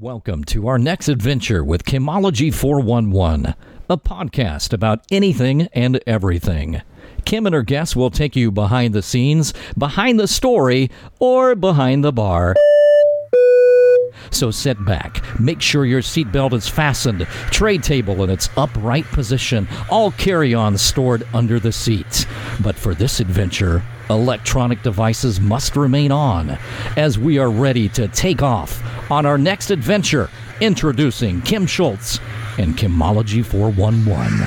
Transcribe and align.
Welcome 0.00 0.44
to 0.44 0.68
our 0.68 0.78
next 0.78 1.10
adventure 1.10 1.62
with 1.62 1.84
Kimology 1.84 2.52
411, 2.52 3.54
a 3.90 3.98
podcast 3.98 4.72
about 4.72 5.04
anything 5.10 5.68
and 5.74 6.00
everything. 6.06 6.80
Kim 7.26 7.44
and 7.44 7.54
her 7.54 7.62
guests 7.62 7.94
will 7.94 8.10
take 8.10 8.34
you 8.34 8.50
behind 8.50 8.94
the 8.94 9.02
scenes, 9.02 9.52
behind 9.76 10.18
the 10.18 10.26
story, 10.26 10.90
or 11.18 11.54
behind 11.54 12.02
the 12.02 12.10
bar. 12.10 12.56
So 14.30 14.50
sit 14.50 14.82
back, 14.86 15.22
make 15.38 15.60
sure 15.60 15.84
your 15.84 16.00
seatbelt 16.00 16.54
is 16.54 16.66
fastened, 16.66 17.26
tray 17.50 17.76
table 17.76 18.24
in 18.24 18.30
its 18.30 18.48
upright 18.56 19.04
position, 19.04 19.68
all 19.90 20.12
carry 20.12 20.54
ons 20.54 20.80
stored 20.80 21.26
under 21.34 21.60
the 21.60 21.70
seats. 21.70 22.24
But 22.62 22.76
for 22.76 22.94
this 22.94 23.20
adventure, 23.20 23.82
electronic 24.10 24.82
devices 24.82 25.40
must 25.40 25.76
remain 25.76 26.12
on 26.12 26.58
as 26.96 27.18
we 27.18 27.38
are 27.38 27.50
ready 27.50 27.88
to 27.90 28.08
take 28.08 28.42
off 28.42 28.82
on 29.10 29.26
our 29.26 29.38
next 29.38 29.70
adventure. 29.70 30.30
Introducing 30.60 31.42
Kim 31.42 31.66
Schultz 31.66 32.20
and 32.58 32.76
Kimology 32.76 33.44
411. 33.44 34.46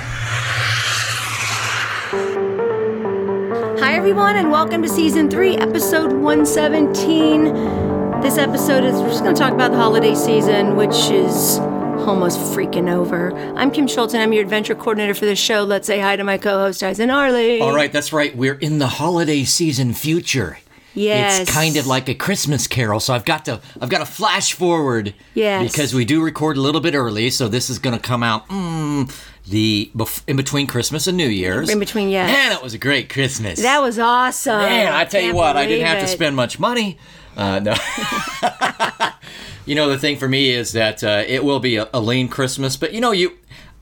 Hi, 3.79 3.93
everyone, 3.95 4.35
and 4.35 4.51
welcome 4.51 4.81
to 4.81 4.89
season 4.89 5.29
three, 5.29 5.55
episode 5.57 6.11
117. 6.13 8.21
This 8.21 8.37
episode 8.37 8.83
is 8.83 8.93
we're 8.95 9.09
just 9.09 9.23
going 9.23 9.35
to 9.35 9.39
talk 9.39 9.53
about 9.53 9.71
the 9.71 9.77
holiday 9.77 10.15
season, 10.15 10.75
which 10.75 11.09
is 11.11 11.59
almost 12.07 12.37
freaking 12.37 12.91
over. 12.93 13.35
I'm 13.55 13.71
Kim 13.71 13.87
Schultz, 13.87 14.13
and 14.13 14.21
I'm 14.21 14.31
your 14.31 14.43
adventure 14.43 14.75
coordinator 14.75 15.15
for 15.15 15.25
the 15.25 15.35
show. 15.35 15.63
Let's 15.63 15.87
say 15.87 15.99
hi 15.99 16.15
to 16.15 16.23
my 16.23 16.37
co 16.37 16.59
host, 16.59 16.79
Tyson 16.79 17.09
Arley. 17.09 17.59
All 17.59 17.73
right, 17.73 17.91
that's 17.91 18.13
right. 18.13 18.35
We're 18.35 18.53
in 18.53 18.77
the 18.77 18.87
holiday 18.87 19.43
season 19.43 19.93
future. 19.93 20.59
Yes. 20.93 21.41
It's 21.41 21.51
kind 21.51 21.75
of 21.77 21.87
like 21.87 22.07
a 22.07 22.13
Christmas 22.13 22.67
carol, 22.67 22.99
so 22.99 23.13
I've 23.13 23.25
got 23.25 23.45
to 23.45 23.59
I've 23.81 23.89
got 23.89 23.99
to 23.99 24.05
flash 24.05 24.53
forward. 24.53 25.15
Yes. 25.33 25.71
Because 25.71 25.93
we 25.93 26.05
do 26.05 26.23
record 26.23 26.57
a 26.57 26.61
little 26.61 26.79
bit 26.79 26.93
early, 26.93 27.31
so 27.31 27.47
this 27.47 27.69
is 27.69 27.79
going 27.79 27.95
to 27.95 28.01
come 28.01 28.21
out 28.21 28.47
mm, 28.49 29.11
the 29.47 29.91
in 30.27 30.37
between 30.37 30.67
Christmas 30.67 31.07
and 31.07 31.17
New 31.17 31.27
Year's. 31.27 31.69
In 31.69 31.79
between, 31.79 32.09
yes. 32.09 32.31
Man, 32.31 32.51
it 32.51 32.63
was 32.63 32.75
a 32.75 32.77
great 32.79 33.09
Christmas. 33.09 33.61
That 33.61 33.81
was 33.81 33.97
awesome. 33.97 34.59
Man, 34.59 34.93
I 34.93 35.05
tell 35.05 35.21
you 35.21 35.35
what, 35.35 35.57
I 35.57 35.65
didn't 35.65 35.87
have 35.87 36.01
to 36.01 36.07
spend 36.07 36.35
much 36.35 36.59
money. 36.59 36.99
Uh, 37.35 37.59
no. 37.59 37.75
you 39.65 39.75
know, 39.75 39.89
the 39.89 39.97
thing 39.97 40.17
for 40.17 40.27
me 40.27 40.51
is 40.51 40.71
that 40.73 41.03
uh, 41.03 41.23
it 41.27 41.43
will 41.43 41.59
be 41.59 41.77
a, 41.77 41.89
a 41.93 41.99
lean 41.99 42.27
Christmas, 42.27 42.77
but 42.77 42.93
you 42.93 43.01
know, 43.01 43.11
you 43.11 43.37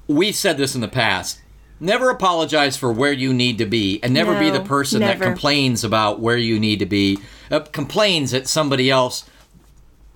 we've 0.07 0.35
said 0.35 0.57
this 0.57 0.75
in 0.75 0.81
the 0.81 0.87
past. 0.87 1.39
Never 1.79 2.09
apologize 2.09 2.77
for 2.77 2.93
where 2.93 3.11
you 3.11 3.33
need 3.33 3.57
to 3.57 3.65
be, 3.65 3.99
and 4.01 4.13
never 4.13 4.39
be 4.39 4.49
the 4.49 4.61
person 4.61 5.01
that 5.01 5.19
complains 5.19 5.83
about 5.83 6.19
where 6.21 6.37
you 6.37 6.57
need 6.59 6.79
to 6.79 6.85
be. 6.85 7.19
Uh, 7.51 7.59
complains 7.59 8.31
that 8.31 8.47
somebody 8.47 8.89
else 8.89 9.25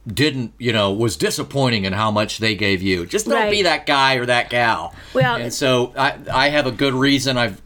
didn't, 0.07 0.53
you 0.57 0.71
know, 0.71 0.93
was 0.93 1.17
disappointing 1.17 1.83
in 1.83 1.91
how 1.91 2.09
much 2.09 2.37
they 2.37 2.55
gave 2.55 2.81
you. 2.81 3.05
Just 3.05 3.25
don't 3.25 3.35
Right. 3.35 3.51
be 3.51 3.63
that 3.63 3.85
guy 3.85 4.15
or 4.15 4.25
that 4.27 4.49
gal. 4.49 4.95
Well- 5.13 5.35
and 5.35 5.53
so 5.53 5.91
I, 5.97 6.15
I 6.31 6.49
have 6.49 6.67
a 6.67 6.71
good 6.71 6.93
reason. 6.93 7.37
I've, 7.37 7.61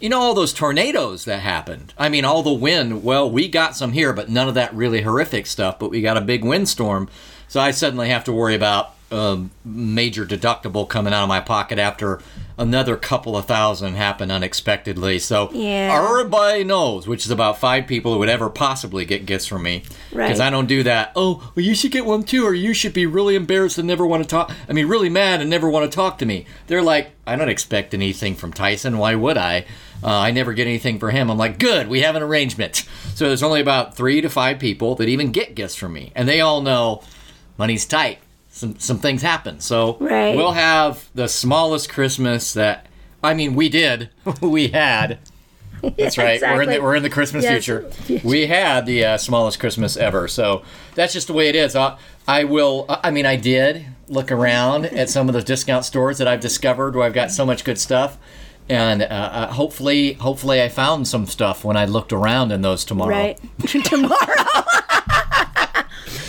you 0.00 0.08
know, 0.08 0.20
all 0.20 0.34
those 0.34 0.52
tornadoes 0.52 1.24
that 1.24 1.40
happened. 1.40 1.94
I 1.96 2.08
mean, 2.08 2.24
all 2.24 2.42
the 2.42 2.52
wind. 2.52 3.04
Well, 3.04 3.30
we 3.30 3.48
got 3.48 3.76
some 3.76 3.92
here, 3.92 4.12
but 4.12 4.28
none 4.28 4.48
of 4.48 4.54
that 4.54 4.74
really 4.74 5.02
horrific 5.02 5.46
stuff. 5.46 5.78
But 5.78 5.90
we 5.90 6.00
got 6.02 6.16
a 6.16 6.22
big 6.22 6.44
windstorm, 6.44 7.08
so 7.48 7.60
I 7.60 7.70
suddenly 7.70 8.08
have 8.08 8.24
to 8.24 8.32
worry 8.32 8.54
about 8.54 8.93
um, 9.12 9.50
major 9.64 10.24
deductible 10.26 10.88
coming 10.88 11.12
out 11.12 11.22
of 11.22 11.28
my 11.28 11.40
pocket 11.40 11.78
after 11.78 12.20
another 12.56 12.96
couple 12.96 13.36
of 13.36 13.44
thousand 13.46 13.94
happened 13.94 14.30
unexpectedly. 14.32 15.18
So 15.18 15.50
Yeah. 15.52 16.00
everybody 16.02 16.64
knows, 16.64 17.06
which 17.06 17.24
is 17.24 17.30
about 17.30 17.58
five 17.58 17.86
people 17.86 18.12
who 18.12 18.18
would 18.20 18.28
ever 18.28 18.48
possibly 18.48 19.04
get 19.04 19.26
gifts 19.26 19.46
from 19.46 19.62
me, 19.64 19.82
because 20.10 20.38
Right. 20.38 20.46
I 20.46 20.50
don't 20.50 20.66
do 20.66 20.82
that. 20.84 21.12
Oh, 21.16 21.50
well, 21.54 21.64
you 21.64 21.74
should 21.74 21.90
get 21.92 22.06
one 22.06 22.22
too, 22.22 22.44
or 22.44 22.54
you 22.54 22.72
should 22.74 22.92
be 22.92 23.06
really 23.06 23.34
embarrassed 23.34 23.78
and 23.78 23.86
never 23.88 24.06
want 24.06 24.22
to 24.22 24.28
talk. 24.28 24.52
I 24.68 24.72
mean, 24.72 24.86
really 24.86 25.08
mad 25.08 25.40
and 25.40 25.50
never 25.50 25.68
want 25.68 25.90
to 25.90 25.94
talk 25.94 26.18
to 26.18 26.26
me. 26.26 26.46
They're 26.68 26.82
like, 26.82 27.10
I 27.26 27.36
don't 27.36 27.48
expect 27.48 27.92
anything 27.94 28.34
from 28.36 28.52
Tyson. 28.52 28.98
Why 28.98 29.14
would 29.16 29.36
I? 29.38 29.64
Uh, 30.02 30.08
I 30.18 30.30
never 30.30 30.52
get 30.52 30.66
anything 30.66 30.98
for 30.98 31.10
him. 31.10 31.30
I'm 31.30 31.38
like, 31.38 31.58
good, 31.58 31.88
we 31.88 32.00
have 32.02 32.14
an 32.16 32.22
arrangement. 32.22 32.84
So 33.14 33.26
there's 33.28 33.42
only 33.42 33.60
about 33.60 33.96
three 33.96 34.20
to 34.20 34.28
five 34.28 34.58
people 34.58 34.94
that 34.96 35.08
even 35.08 35.30
get 35.32 35.54
gifts 35.54 35.74
from 35.76 35.92
me, 35.92 36.12
and 36.14 36.28
they 36.28 36.40
all 36.40 36.60
know 36.60 37.02
money's 37.56 37.86
tight. 37.86 38.18
Some 38.54 38.78
some 38.78 38.98
things 38.98 39.20
happen. 39.20 39.58
So 39.58 39.96
Right. 39.98 40.36
we'll 40.36 40.52
have 40.52 41.08
the 41.12 41.26
smallest 41.26 41.88
Christmas 41.88 42.52
that. 42.52 42.86
I 43.20 43.34
mean, 43.34 43.56
we 43.56 43.68
did. 43.68 44.10
we 44.40 44.68
had. 44.68 45.18
That's 45.98 46.16
right. 46.16 46.40
We're 46.40 46.62
in 46.62 46.70
the 46.70 46.78
we're 46.80 46.94
in 46.94 47.02
the 47.02 47.10
Christmas 47.10 47.42
Yes. 47.42 47.64
future. 47.64 47.90
We 48.22 48.46
had 48.46 48.86
the 48.86 49.04
uh, 49.04 49.16
smallest 49.18 49.58
Christmas 49.58 49.96
ever, 49.96 50.28
so 50.28 50.62
that's 50.94 51.12
just 51.12 51.26
the 51.26 51.32
way 51.32 51.48
it 51.48 51.56
is. 51.56 51.74
I, 51.74 51.98
I 52.28 52.44
will. 52.44 52.86
I 52.88 53.10
mean, 53.10 53.26
I 53.26 53.34
did 53.36 53.86
look 54.08 54.30
around 54.30 54.86
at 55.00 55.10
some 55.10 55.28
of 55.28 55.34
the 55.34 55.42
discount 55.42 55.84
stores 55.84 56.18
that 56.18 56.28
I've 56.28 56.40
discovered 56.40 56.94
where 56.94 57.04
I've 57.06 57.12
got 57.12 57.32
so 57.32 57.44
much 57.44 57.64
good 57.64 57.78
stuff, 57.80 58.18
and 58.68 59.02
uh, 59.02 59.06
uh, 59.06 59.52
hopefully, 59.52 60.12
hopefully, 60.14 60.62
I 60.62 60.68
found 60.68 61.08
some 61.08 61.26
stuff 61.26 61.64
when 61.64 61.76
I 61.76 61.86
looked 61.86 62.12
around 62.12 62.52
in 62.52 62.62
those 62.62 62.84
tomorrow. 62.84 63.10
Right. 63.10 63.38
Tomorrow. 63.84 64.14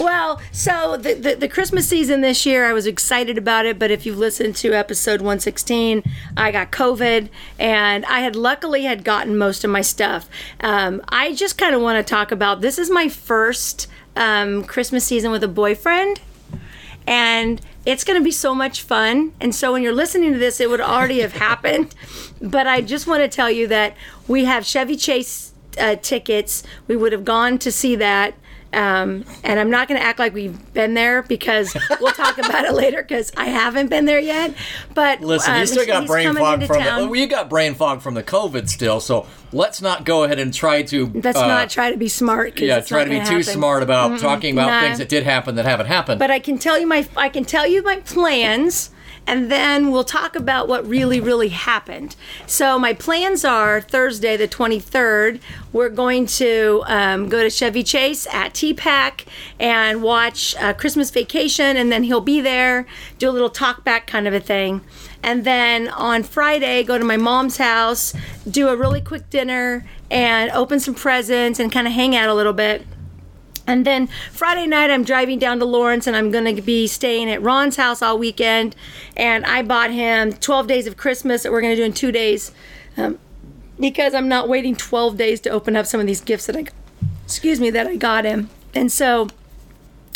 Well, 0.05 0.39
so 0.51 0.97
the, 0.97 1.15
the, 1.15 1.33
the 1.33 1.47
Christmas 1.49 1.87
season 1.87 2.21
this 2.21 2.45
year, 2.45 2.63
I 2.63 2.73
was 2.73 2.85
excited 2.85 3.39
about 3.39 3.65
it. 3.65 3.79
But 3.79 3.89
if 3.89 4.05
you've 4.05 4.19
listened 4.19 4.55
to 4.57 4.71
episode 4.71 5.19
116, 5.19 6.03
I 6.37 6.51
got 6.51 6.71
COVID 6.71 7.29
and 7.57 8.05
I 8.05 8.19
had 8.19 8.35
luckily 8.35 8.83
had 8.83 9.03
gotten 9.03 9.35
most 9.35 9.63
of 9.63 9.71
my 9.71 9.81
stuff. 9.81 10.29
Um, 10.59 11.01
I 11.09 11.33
just 11.33 11.57
kind 11.57 11.73
of 11.73 11.81
want 11.81 12.05
to 12.05 12.07
talk 12.07 12.31
about 12.31 12.61
this 12.61 12.77
is 12.77 12.91
my 12.91 13.09
first 13.09 13.87
um, 14.15 14.63
Christmas 14.63 15.03
season 15.03 15.31
with 15.31 15.43
a 15.43 15.47
boyfriend. 15.47 16.21
And 17.07 17.59
it's 17.83 18.03
going 18.03 18.19
to 18.19 18.23
be 18.23 18.31
so 18.31 18.53
much 18.53 18.83
fun. 18.83 19.33
And 19.41 19.55
so 19.55 19.73
when 19.73 19.81
you're 19.81 19.91
listening 19.91 20.33
to 20.33 20.39
this, 20.39 20.59
it 20.59 20.69
would 20.69 20.81
already 20.81 21.21
have 21.21 21.33
happened. 21.47 21.95
But 22.39 22.67
I 22.67 22.81
just 22.81 23.07
want 23.07 23.23
to 23.23 23.27
tell 23.27 23.49
you 23.49 23.65
that 23.69 23.95
we 24.27 24.45
have 24.45 24.67
Chevy 24.67 24.97
Chase 24.97 25.51
uh, 25.79 25.95
tickets. 25.95 26.61
We 26.87 26.95
would 26.95 27.11
have 27.11 27.25
gone 27.25 27.57
to 27.57 27.71
see 27.71 27.95
that. 27.95 28.35
Um, 28.75 29.23
and 29.45 29.57
I'm 29.57 29.69
not 29.69 29.87
going 29.87 29.99
to 29.99 30.05
act 30.05 30.19
like 30.19 30.33
we've 30.33 30.73
been 30.73 30.95
there 30.95 31.23
because 31.23 31.75
we'll 32.01 32.11
talk 32.11 32.37
about 32.37 32.65
it 32.65 32.73
later 32.73 33.01
because 33.01 33.31
I 33.37 33.45
haven't 33.45 33.89
been 33.89 34.03
there 34.03 34.19
yet. 34.19 34.53
But 34.93 35.21
Listen, 35.21 35.53
um, 35.53 35.61
you 35.61 35.65
still 35.65 35.85
got 35.85 36.05
brain 36.05 36.35
fog 36.35 36.65
from 36.65 36.79
town. 36.79 37.01
the. 37.03 37.07
well, 37.07 37.15
You 37.15 37.27
got 37.27 37.49
brain 37.49 37.73
fog 37.73 38.01
from 38.01 38.15
the 38.15 38.23
COVID 38.23 38.67
still, 38.67 38.99
so 38.99 39.27
let's 39.53 39.81
not 39.81 40.03
go 40.03 40.25
ahead 40.25 40.39
and 40.39 40.53
try 40.53 40.83
to. 40.83 41.07
Let's 41.07 41.37
uh, 41.37 41.47
not 41.47 41.69
try 41.69 41.89
to 41.91 41.97
be 41.97 42.09
smart. 42.09 42.59
Yeah, 42.59 42.81
try 42.81 43.05
to 43.05 43.09
be 43.09 43.17
gonna 43.17 43.29
too 43.29 43.43
smart 43.43 43.81
about 43.81 44.19
talking 44.19 44.53
about 44.53 44.67
nah. 44.67 44.81
things 44.81 44.97
that 44.97 45.07
did 45.07 45.23
happen 45.23 45.55
that 45.55 45.65
haven't 45.65 45.87
happened. 45.87 46.19
But 46.19 46.31
I 46.31 46.39
can 46.39 46.57
tell 46.57 46.77
you 46.77 46.85
my 46.85 47.07
I 47.15 47.29
can 47.29 47.45
tell 47.45 47.65
you 47.65 47.81
my 47.81 47.97
plans 48.01 48.91
and 49.27 49.51
then 49.51 49.91
we'll 49.91 50.03
talk 50.03 50.35
about 50.35 50.67
what 50.67 50.85
really 50.87 51.19
really 51.19 51.49
happened. 51.49 52.15
So 52.45 52.77
my 52.77 52.93
plans 52.93 53.43
are 53.43 53.81
Thursday 53.81 54.37
the 54.37 54.47
23rd. 54.47 55.39
We're 55.73 55.89
going 55.89 56.25
to 56.27 56.83
um, 56.85 57.29
go 57.29 57.43
to 57.43 57.49
Chevy 57.49 57.83
Chase 57.83 58.27
at 58.27 58.53
TPAC 58.53 59.25
and 59.59 60.01
watch 60.01 60.55
uh, 60.57 60.73
Christmas 60.73 61.09
Vacation, 61.09 61.75
and 61.77 61.91
then 61.91 62.03
he'll 62.03 62.21
be 62.21 62.39
there, 62.39 62.85
do 63.17 63.29
a 63.29 63.31
little 63.31 63.49
talk 63.49 63.83
back 63.83 64.07
kind 64.07 64.27
of 64.27 64.33
a 64.33 64.39
thing. 64.39 64.81
And 65.21 65.43
then 65.43 65.87
on 65.89 66.23
Friday, 66.23 66.83
go 66.83 66.97
to 66.97 67.03
my 67.03 67.17
mom's 67.17 67.57
house, 67.57 68.13
do 68.49 68.69
a 68.69 68.75
really 68.75 69.01
quick 69.01 69.29
dinner, 69.29 69.85
and 70.11 70.51
open 70.51 70.79
some 70.79 70.93
presents 70.93 71.59
and 71.59 71.71
kind 71.71 71.87
of 71.87 71.93
hang 71.93 72.15
out 72.15 72.29
a 72.29 72.33
little 72.33 72.53
bit. 72.53 72.85
And 73.67 73.85
then 73.85 74.07
Friday 74.31 74.67
night, 74.67 74.91
I'm 74.91 75.03
driving 75.03 75.39
down 75.39 75.59
to 75.59 75.65
Lawrence 75.65 76.07
and 76.07 76.15
I'm 76.15 76.31
going 76.31 76.55
to 76.55 76.61
be 76.61 76.87
staying 76.87 77.29
at 77.29 77.41
Ron's 77.41 77.77
house 77.77 78.01
all 78.01 78.17
weekend. 78.17 78.75
And 79.17 79.45
I 79.45 79.63
bought 79.63 79.91
him 79.91 80.33
12 80.33 80.67
days 80.67 80.87
of 80.87 80.97
Christmas 80.97 81.43
that 81.43 81.51
we're 81.51 81.61
going 81.61 81.75
to 81.75 81.81
do 81.81 81.85
in 81.85 81.93
two 81.93 82.11
days 82.11 82.51
um, 82.97 83.19
because 83.79 84.13
I'm 84.13 84.27
not 84.27 84.47
waiting 84.47 84.75
12 84.75 85.17
days 85.17 85.39
to 85.41 85.49
open 85.49 85.75
up 85.75 85.85
some 85.85 85.99
of 85.99 86.07
these 86.07 86.21
gifts 86.21 86.45
that 86.45 86.55
I, 86.55 86.65
excuse 87.23 87.59
me, 87.59 87.69
that 87.71 87.87
I 87.87 87.95
got 87.95 88.25
him. 88.25 88.49
And 88.73 88.91
so 88.91 89.29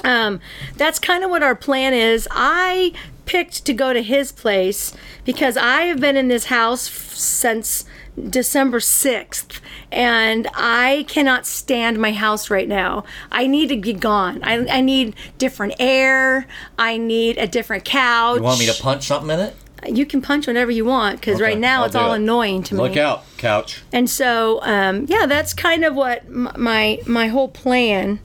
um, 0.04 0.40
that's 0.76 1.00
kind 1.00 1.24
of 1.24 1.30
what 1.30 1.44
our 1.44 1.56
plan 1.56 1.94
is. 1.94 2.28
I 2.32 2.94
picked 3.26 3.66
to 3.66 3.74
go 3.74 3.94
to 3.94 4.02
his 4.02 4.32
place 4.32 4.96
because 5.26 5.56
I 5.56 5.84
have 5.84 6.00
been 6.00 6.18
in 6.18 6.30
this 6.30 6.46
house 6.46 6.88
f- 6.88 7.14
since 7.14 7.86
December 8.30 8.80
6th 8.80 9.60
and 9.92 10.48
I 10.54 11.06
cannot 11.08 11.46
stand 11.46 12.00
my 12.00 12.12
house 12.12 12.50
right 12.50 12.68
now. 12.68 13.04
I 13.32 13.48
need 13.48 13.70
to 13.70 13.78
be 13.78 13.94
gone. 13.94 14.42
I, 14.44 14.68
I 14.68 14.82
need 14.82 15.16
different 15.38 15.76
air. 15.80 16.48
I 16.78 16.98
need 16.98 17.38
a 17.38 17.48
different 17.48 17.86
couch. 17.86 18.38
you 18.38 18.44
want 18.44 18.60
me 18.60 18.68
to 18.68 18.82
punch 18.82 19.08
something 19.08 19.32
in 19.32 19.40
it? 19.40 19.56
You 19.88 20.06
can 20.06 20.22
punch 20.22 20.46
whenever 20.46 20.72
you 20.72 20.84
want 20.84 21.20
because 21.20 21.40
right 21.40 21.58
now 21.58 21.82
I'll 21.82 21.86
it's 21.86 21.96
all 21.96 22.14
it. 22.14 22.18
annoying 22.18 22.64
to 22.64 22.76
me. 22.76 22.82
Look 22.82 22.98
out, 22.98 23.24
couch. 23.38 23.82
And 23.94 24.10
so, 24.10 24.60
um, 24.64 25.06
yeah, 25.08 25.26
that's 25.26 25.54
kind 25.54 25.86
of 25.86 25.96
what 25.96 26.30
my 26.30 27.00
my 27.08 27.28
whole 27.28 27.48
plan 27.48 28.20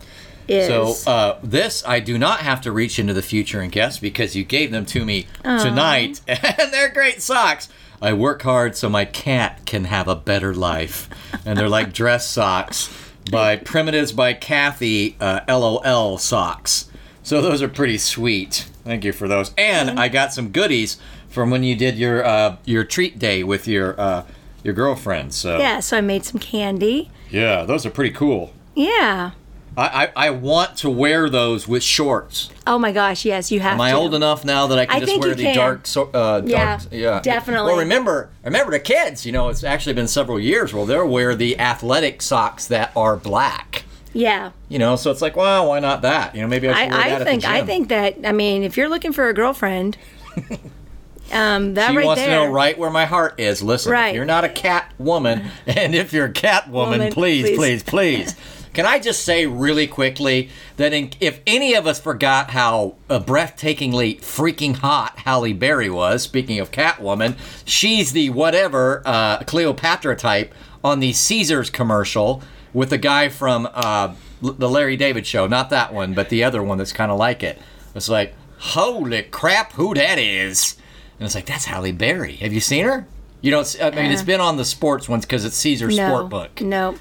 is. 0.48 0.66
So 0.66 1.10
uh, 1.10 1.38
this 1.44 1.84
I 1.86 2.00
do 2.00 2.18
not 2.18 2.40
have 2.40 2.60
to 2.62 2.72
reach 2.72 2.98
into 2.98 3.12
the 3.12 3.22
future 3.22 3.60
and 3.60 3.70
guess 3.70 3.98
because 4.00 4.34
you 4.34 4.42
gave 4.44 4.72
them 4.72 4.84
to 4.86 5.04
me 5.04 5.26
tonight, 5.44 6.20
and 6.28 6.72
they're 6.72 6.92
great 6.92 7.22
socks. 7.22 7.68
I 8.04 8.12
work 8.12 8.42
hard 8.42 8.76
so 8.76 8.90
my 8.90 9.06
cat 9.06 9.62
can 9.64 9.84
have 9.84 10.08
a 10.08 10.14
better 10.14 10.54
life, 10.54 11.08
and 11.46 11.58
they're 11.58 11.70
like 11.70 11.94
dress 11.94 12.28
socks 12.28 12.94
by 13.30 13.56
Primitives 13.72 14.12
by 14.12 14.34
Kathy 14.34 15.16
uh, 15.20 15.40
LOL 15.48 16.18
socks. 16.18 16.90
So 17.22 17.40
those 17.40 17.62
are 17.62 17.68
pretty 17.68 17.96
sweet. 17.96 18.68
Thank 18.84 19.04
you 19.04 19.12
for 19.12 19.26
those. 19.26 19.52
And 19.56 19.98
I 19.98 20.08
got 20.08 20.34
some 20.34 20.50
goodies 20.50 20.98
from 21.30 21.50
when 21.50 21.62
you 21.62 21.74
did 21.74 21.96
your 21.96 22.22
uh, 22.24 22.56
your 22.66 22.84
treat 22.84 23.18
day 23.18 23.42
with 23.42 23.66
your 23.66 23.98
uh, 23.98 24.24
your 24.62 24.74
girlfriend. 24.74 25.32
So 25.32 25.56
Yeah, 25.58 25.80
so 25.80 25.96
I 25.96 26.02
made 26.02 26.24
some 26.26 26.38
candy. 26.38 27.10
yeah, 27.30 27.64
those 27.64 27.86
are 27.86 27.90
pretty 27.90 28.14
cool. 28.14 28.52
Yeah. 28.74 29.30
I, 29.76 30.04
I, 30.16 30.26
I 30.26 30.30
want 30.30 30.76
to 30.78 30.90
wear 30.90 31.28
those 31.28 31.66
with 31.66 31.82
shorts. 31.82 32.50
Oh 32.66 32.78
my 32.78 32.92
gosh, 32.92 33.24
yes, 33.24 33.50
you 33.50 33.60
have 33.60 33.74
Am 33.74 33.80
I 33.80 33.90
to. 33.90 33.96
old 33.96 34.14
enough 34.14 34.44
now 34.44 34.66
that 34.68 34.78
I 34.78 34.86
can 34.86 34.96
I 34.96 35.00
just 35.04 35.18
wear 35.20 35.34
the 35.34 35.42
can. 35.42 35.56
dark, 35.56 35.86
so, 35.86 36.10
uh, 36.14 36.42
Yeah, 36.44 36.76
dark, 36.78 36.88
yeah, 36.92 37.20
definitely. 37.20 37.70
Well, 37.72 37.80
remember, 37.80 38.30
remember 38.44 38.70
the 38.72 38.80
kids. 38.80 39.26
You 39.26 39.32
know, 39.32 39.48
it's 39.48 39.64
actually 39.64 39.94
been 39.94 40.06
several 40.08 40.38
years. 40.38 40.72
Well, 40.72 40.86
they'll 40.86 41.08
wear 41.08 41.34
the 41.34 41.58
athletic 41.58 42.22
socks 42.22 42.66
that 42.68 42.92
are 42.96 43.16
black. 43.16 43.84
Yeah. 44.12 44.52
You 44.68 44.78
know, 44.78 44.94
so 44.94 45.10
it's 45.10 45.20
like, 45.20 45.34
well, 45.34 45.68
why 45.68 45.80
not 45.80 46.02
that? 46.02 46.34
You 46.36 46.42
know, 46.42 46.46
maybe 46.48 46.68
I 46.68 46.84
should 46.84 46.92
wear 46.92 47.00
I, 47.00 47.08
that 47.10 47.22
I 47.22 47.24
think 47.24 47.44
at 47.44 47.48
the 47.50 47.54
I 47.62 47.66
think 47.66 47.88
that 47.88 48.16
I 48.24 48.32
mean 48.32 48.62
if 48.62 48.76
you're 48.76 48.88
looking 48.88 49.12
for 49.12 49.28
a 49.28 49.34
girlfriend, 49.34 49.96
um, 51.32 51.74
that 51.74 51.90
She 51.90 51.96
right 51.96 52.06
wants 52.06 52.22
there. 52.22 52.38
to 52.40 52.46
know 52.46 52.52
right 52.52 52.78
where 52.78 52.90
my 52.90 53.06
heart 53.06 53.40
is. 53.40 53.62
Listen, 53.62 53.92
Right. 53.92 54.14
you're 54.14 54.24
not 54.24 54.44
a 54.44 54.48
cat 54.48 54.92
woman, 54.98 55.46
and 55.66 55.94
if 55.94 56.12
you're 56.12 56.26
a 56.26 56.32
cat 56.32 56.68
woman, 56.70 56.98
Woman, 57.00 57.12
please, 57.12 57.44
please. 57.56 57.82
please, 57.82 57.82
please. 57.82 58.36
Can 58.74 58.86
I 58.86 58.98
just 58.98 59.24
say 59.24 59.46
really 59.46 59.86
quickly 59.86 60.50
that 60.76 60.92
in, 60.92 61.10
if 61.20 61.40
any 61.46 61.74
of 61.74 61.86
us 61.86 62.00
forgot 62.00 62.50
how 62.50 62.96
uh, 63.08 63.20
breathtakingly 63.20 64.20
freaking 64.20 64.76
hot 64.76 65.20
Halle 65.20 65.52
Berry 65.52 65.88
was, 65.88 66.24
speaking 66.24 66.58
of 66.58 66.72
Catwoman, 66.72 67.38
she's 67.64 68.12
the 68.12 68.30
whatever 68.30 69.02
uh, 69.06 69.38
Cleopatra 69.44 70.16
type 70.16 70.52
on 70.82 70.98
the 70.98 71.12
Caesars 71.12 71.70
commercial 71.70 72.42
with 72.72 72.90
the 72.90 72.98
guy 72.98 73.28
from 73.28 73.68
uh, 73.72 74.12
the 74.42 74.68
Larry 74.68 74.96
David 74.96 75.26
show. 75.26 75.46
Not 75.46 75.70
that 75.70 75.94
one, 75.94 76.12
but 76.12 76.28
the 76.28 76.42
other 76.42 76.62
one 76.62 76.76
that's 76.76 76.92
kind 76.92 77.12
of 77.12 77.18
like 77.18 77.44
it. 77.44 77.58
It's 77.94 78.08
like, 78.08 78.34
holy 78.58 79.22
crap, 79.22 79.72
who 79.74 79.94
that 79.94 80.18
is? 80.18 80.76
And 81.18 81.26
it's 81.26 81.36
like, 81.36 81.46
that's 81.46 81.66
Halle 81.66 81.92
Berry. 81.92 82.34
Have 82.36 82.52
you 82.52 82.60
seen 82.60 82.84
her? 82.84 83.06
You 83.40 83.50
don't. 83.50 83.76
I 83.80 83.90
mean, 83.90 84.10
it's 84.10 84.22
been 84.22 84.40
on 84.40 84.56
the 84.56 84.64
sports 84.64 85.06
ones 85.06 85.26
because 85.26 85.44
it's 85.44 85.56
Caesar's 85.58 85.96
no, 85.96 86.08
sport 86.08 86.30
book. 86.30 86.60
No. 86.62 86.96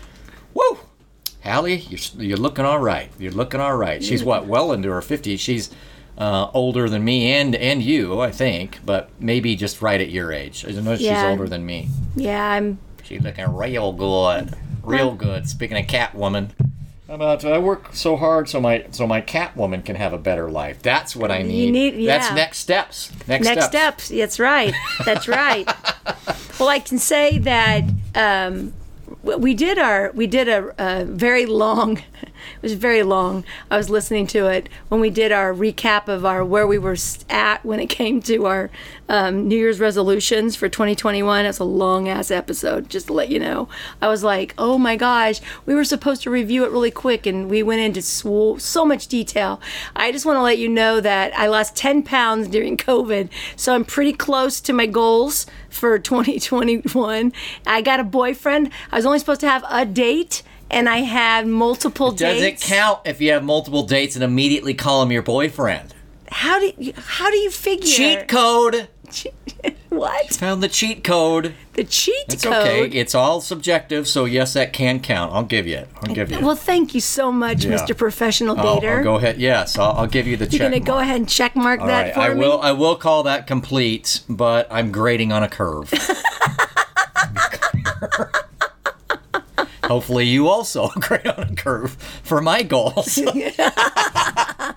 Woo! 0.53 0.77
Halle, 1.43 1.75
you're, 1.75 1.99
you're 2.17 2.37
looking 2.37 2.63
all 2.65 2.79
right. 2.79 3.11
You're 3.19 3.33
looking 3.33 3.59
all 3.59 3.75
right. 3.75 4.01
She's 4.03 4.23
what, 4.23 4.47
well 4.47 4.71
into 4.71 4.89
her 4.89 5.01
50s. 5.01 5.39
She's 5.39 5.69
uh, 6.17 6.49
older 6.53 6.87
than 6.89 7.03
me 7.03 7.33
and 7.33 7.53
and 7.55 7.81
you, 7.81 8.21
I 8.21 8.31
think, 8.31 8.79
but 8.85 9.09
maybe 9.19 9.55
just 9.55 9.81
right 9.81 9.99
at 9.99 10.09
your 10.09 10.31
age. 10.31 10.65
I 10.65 10.71
know 10.79 10.95
she's 10.95 11.07
older 11.11 11.47
than 11.47 11.65
me. 11.65 11.89
Yeah, 12.15 12.51
I'm. 12.51 12.77
She's 13.03 13.21
looking 13.21 13.51
real 13.53 13.91
good, 13.91 14.55
real 14.83 15.15
good. 15.15 15.49
Speaking 15.49 15.75
of 15.77 15.85
Catwoman, 15.87 16.51
I'm 17.09 17.15
about 17.15 17.41
to, 17.41 17.51
I 17.51 17.57
work 17.57 17.89
so 17.93 18.15
hard 18.15 18.47
so 18.47 18.61
my 18.61 18.85
so 18.91 19.05
my 19.05 19.21
Catwoman 19.21 19.83
can 19.83 19.95
have 19.97 20.13
a 20.13 20.17
better 20.17 20.49
life. 20.49 20.81
That's 20.81 21.15
what 21.15 21.29
I 21.31 21.41
need. 21.41 21.71
need- 21.71 22.07
That's 22.07 22.29
yeah. 22.29 22.35
next 22.35 22.59
steps. 22.59 23.11
Next, 23.27 23.45
steps. 23.45 23.55
Next 23.55 23.65
steps. 23.65 24.03
steps. 24.03 24.09
That's 24.09 24.39
right. 24.39 24.73
That's 25.03 25.27
right. 25.27 25.67
well, 26.59 26.69
I 26.69 26.79
can 26.79 26.99
say 26.99 27.39
that 27.39 27.83
um, 28.15 28.53
w- 28.61 28.73
we 29.21 29.53
did 29.53 29.77
our 29.77 30.11
we 30.13 30.27
did 30.27 30.47
a, 30.47 30.73
a 30.77 31.05
very 31.05 31.45
long. 31.45 32.01
It 32.55 32.61
was 32.61 32.73
very 32.73 33.03
long. 33.03 33.43
I 33.69 33.77
was 33.77 33.89
listening 33.89 34.27
to 34.27 34.47
it 34.47 34.69
when 34.89 35.01
we 35.01 35.09
did 35.09 35.31
our 35.31 35.53
recap 35.53 36.07
of 36.07 36.25
our 36.25 36.43
where 36.43 36.67
we 36.67 36.77
were 36.77 36.97
at 37.29 37.63
when 37.65 37.79
it 37.79 37.87
came 37.89 38.21
to 38.23 38.45
our 38.45 38.69
um, 39.09 39.47
New 39.47 39.57
Year's 39.57 39.79
resolutions 39.79 40.55
for 40.55 40.69
2021. 40.69 41.45
It's 41.45 41.59
a 41.59 41.63
long 41.63 42.07
ass 42.07 42.31
episode, 42.31 42.89
just 42.89 43.07
to 43.07 43.13
let 43.13 43.29
you 43.29 43.39
know. 43.39 43.67
I 44.01 44.07
was 44.07 44.23
like, 44.23 44.53
oh 44.57 44.77
my 44.77 44.95
gosh, 44.95 45.41
we 45.65 45.75
were 45.75 45.83
supposed 45.83 46.23
to 46.23 46.29
review 46.29 46.63
it 46.65 46.71
really 46.71 46.91
quick, 46.91 47.25
and 47.25 47.49
we 47.49 47.63
went 47.63 47.81
into 47.81 48.01
so, 48.01 48.57
so 48.57 48.85
much 48.85 49.07
detail. 49.07 49.61
I 49.95 50.11
just 50.11 50.25
want 50.25 50.37
to 50.37 50.41
let 50.41 50.57
you 50.57 50.69
know 50.69 50.99
that 50.99 51.37
I 51.37 51.47
lost 51.47 51.75
10 51.75 52.03
pounds 52.03 52.47
during 52.47 52.77
COVID, 52.77 53.29
so 53.55 53.75
I'm 53.75 53.85
pretty 53.85 54.13
close 54.13 54.61
to 54.61 54.73
my 54.73 54.85
goals 54.85 55.45
for 55.69 55.99
2021. 55.99 57.33
I 57.65 57.81
got 57.81 57.99
a 57.99 58.03
boyfriend. 58.03 58.69
I 58.91 58.95
was 58.95 59.05
only 59.05 59.19
supposed 59.19 59.41
to 59.41 59.49
have 59.49 59.65
a 59.69 59.85
date. 59.85 60.43
And 60.73 60.89
I 60.89 60.97
had 61.01 61.45
multiple 61.47 62.11
Does 62.11 62.41
it 62.41 62.59
count 62.59 63.01
if 63.05 63.21
you 63.21 63.31
have 63.31 63.43
multiple 63.43 63.83
dates 63.83 64.15
and 64.15 64.23
immediately 64.23 64.73
call 64.73 65.03
him 65.03 65.11
your 65.11 65.21
boyfriend? 65.21 65.93
How 66.29 66.59
do 66.59 66.73
you, 66.79 66.93
how 66.97 67.29
do 67.29 67.37
you 67.37 67.51
figure 67.51 67.85
Cheat 67.85 68.27
code. 68.27 68.87
what 69.89 70.33
Found 70.33 70.63
the 70.63 70.67
cheat 70.67 71.03
code. 71.03 71.53
the 71.73 71.83
cheat 71.83 72.25
It's 72.29 72.43
code? 72.43 72.53
okay. 72.55 72.87
It's 72.89 73.13
all 73.13 73.39
subjective, 73.39 74.07
so 74.07 74.25
yes, 74.25 74.53
that 74.53 74.73
can 74.73 74.99
count. 74.99 75.31
I'll 75.31 75.43
give 75.43 75.67
you 75.67 75.77
it. 75.77 75.89
I'll 76.01 76.15
give 76.15 76.31
you 76.31 76.37
it. 76.37 76.43
Well, 76.43 76.55
thank 76.55 76.95
you 76.95 77.01
so 77.01 77.31
much, 77.31 77.65
Yeah. 77.65 77.73
Mr. 77.77 77.95
Professional 77.95 78.59
I'll, 78.59 78.81
Dater. 78.81 78.97
I'll 78.97 79.03
go 79.03 79.15
ahead. 79.17 79.37
Yes, 79.37 79.77
I'll, 79.77 79.91
I'll 79.91 80.07
give 80.07 80.25
you 80.25 80.37
the 80.37 80.47
You're 80.47 80.67
gonna 80.67 80.79
go 80.79 80.97
ahead 80.97 81.17
and 81.17 81.29
check 81.29 81.55
mark 81.55 81.81
All 81.81 81.87
that 81.87 82.01
right, 82.05 82.13
for 82.15 82.19
I 82.21 82.33
me. 82.33 82.39
will. 82.39 82.59
I 82.61 82.71
will 82.71 82.95
call 82.95 83.21
that 83.23 83.45
complete, 83.45 84.21
but 84.27 84.67
I'm 84.71 84.91
grading 84.91 85.31
on 85.31 85.43
a 85.43 85.49
curve. 85.49 85.93
Hopefully, 89.93 90.25
you 90.25 90.47
also 90.47 90.87
grade 90.95 91.27
on 91.27 91.51
a 91.51 91.55
curve 91.55 91.91
for 92.23 92.41
my 92.41 92.63
goals. 92.63 93.19
uh, 93.59 94.73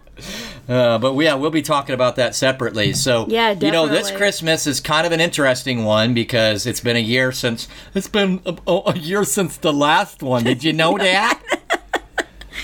but 0.69 1.15
yeah, 1.15 1.33
we'll 1.33 1.51
be 1.51 1.63
talking 1.63 1.95
about 1.95 2.17
that 2.17 2.35
separately. 2.35 2.93
So 2.93 3.25
Yeah, 3.27 3.53
you 3.53 3.71
know, 3.71 3.89
this. 3.89 4.11
Christmas 4.11 4.67
is 4.67 4.79
kind 4.79 5.07
of 5.07 5.13
an 5.13 5.21
interesting 5.23 5.85
one 5.85 6.13
because 6.13 6.67
it's 6.67 6.81
been 6.81 6.97
a 6.97 7.01
year 7.01 7.33
since 7.33 7.67
it's 7.95 8.09
been 8.09 8.43
a, 8.45 8.59
a 8.67 8.99
year 8.99 9.25
since 9.25 9.57
the 9.57 9.73
last 9.73 10.23
one. 10.23 10.45
Did 10.45 10.63
you 10.63 10.75
know 10.75 10.99
that? 10.99 11.41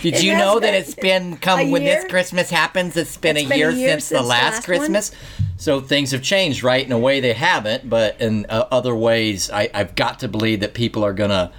Did 0.02 0.22
you 0.22 0.32
has 0.32 0.38
know 0.38 0.60
that 0.60 0.74
it's 0.74 0.94
been 0.94 1.38
come 1.38 1.70
when 1.70 1.84
this? 1.84 2.04
Christmas 2.10 2.50
happens? 2.50 2.98
It's 2.98 3.16
been, 3.16 3.38
It's 3.38 3.46
a, 3.46 3.48
been 3.48 3.54
a 3.54 3.58
year 3.58 3.70
year 3.70 3.88
since, 3.92 4.10
the 4.10 4.16
since 4.16 4.24
the 4.24 4.28
last, 4.28 4.42
last 4.42 4.68
one? 4.68 4.76
Christmas. 4.78 5.12
So 5.56 5.80
things 5.80 6.10
have 6.10 6.20
changed, 6.22 6.62
right? 6.62 6.84
In 6.84 6.92
a 6.92 6.98
way, 6.98 7.20
they 7.20 7.32
haven't, 7.32 7.88
but 7.88 8.20
in 8.20 8.44
uh, 8.50 8.66
other 8.70 8.94
ways, 8.94 9.50
I, 9.50 9.70
I've 9.72 9.94
got 9.94 10.18
to 10.20 10.28
believe 10.28 10.60
that 10.60 10.74
people 10.74 11.02
are 11.02 11.14
gonna 11.14 11.50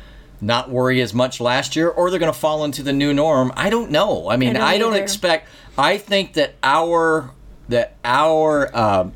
not 0.44 0.70
worry 0.70 1.02
as 1.02 1.14
much 1.14 1.40
last 1.40 1.76
year, 1.76 1.90
or 1.90 2.10
they're 2.10 2.20
gonna 2.20 2.34
fall 2.34 2.64
into 2.66 2.84
the 2.84 2.94
new 2.94 3.14
norm. 3.14 3.52
I 3.56 3.70
don't 3.70 3.90
know. 3.92 4.30
I 4.30 4.38
mean, 4.38 4.54
don't 4.54 4.64
I 4.64 4.78
don't 4.78 4.96
expect. 4.96 5.48
I 5.78 5.98
think 5.98 6.34
that 6.34 6.56
our 6.62 7.32
that 7.70 7.96
our 8.04 8.76
um, 8.78 9.14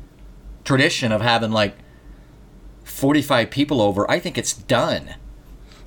tradition 0.64 1.12
of 1.12 1.20
having 1.20 1.50
like 1.52 1.76
forty 2.84 3.22
five 3.22 3.50
people 3.50 3.80
over, 3.80 4.10
I 4.10 4.18
think 4.18 4.38
it's 4.38 4.52
done. 4.52 5.14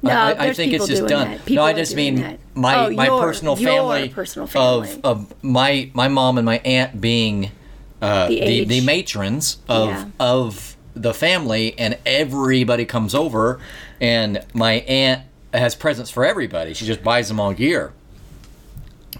No, 0.03 0.11
I, 0.11 0.47
I 0.47 0.53
think 0.53 0.73
it's 0.73 0.88
just 0.88 1.05
done. 1.07 1.39
No, 1.47 1.63
I 1.63 1.73
just 1.73 1.95
mean 1.95 2.15
that. 2.15 2.39
my 2.55 2.88
Oh, 2.88 2.89
my 2.91 3.05
your- 3.05 3.21
personal 3.21 3.57
your 3.59 3.69
family, 3.71 4.09
personal 4.09 4.47
family. 4.47 4.89
of 5.03 5.05
of 5.05 5.43
my 5.43 5.91
my 5.93 6.07
mom 6.07 6.38
and 6.39 6.45
my 6.45 6.57
aunt 6.59 6.99
being 6.99 7.51
uh, 8.01 8.27
The 8.27 8.39
the, 8.39 8.63
the 8.65 8.81
matrons 8.81 9.57
of 9.69 9.89
Yeah. 9.89 10.05
of 10.19 10.75
the 10.95 11.13
family, 11.13 11.77
and 11.77 11.98
everybody 12.05 12.83
comes 12.86 13.13
over, 13.15 13.60
and 14.01 14.43
my 14.53 14.74
aunt 14.88 15.21
has 15.53 15.75
presents 15.75 16.10
for 16.10 16.25
everybody. 16.25 16.74
She 16.74 16.86
just 16.86 17.03
buys 17.03 17.27
them 17.27 17.39
all 17.39 17.53
year. 17.53 17.93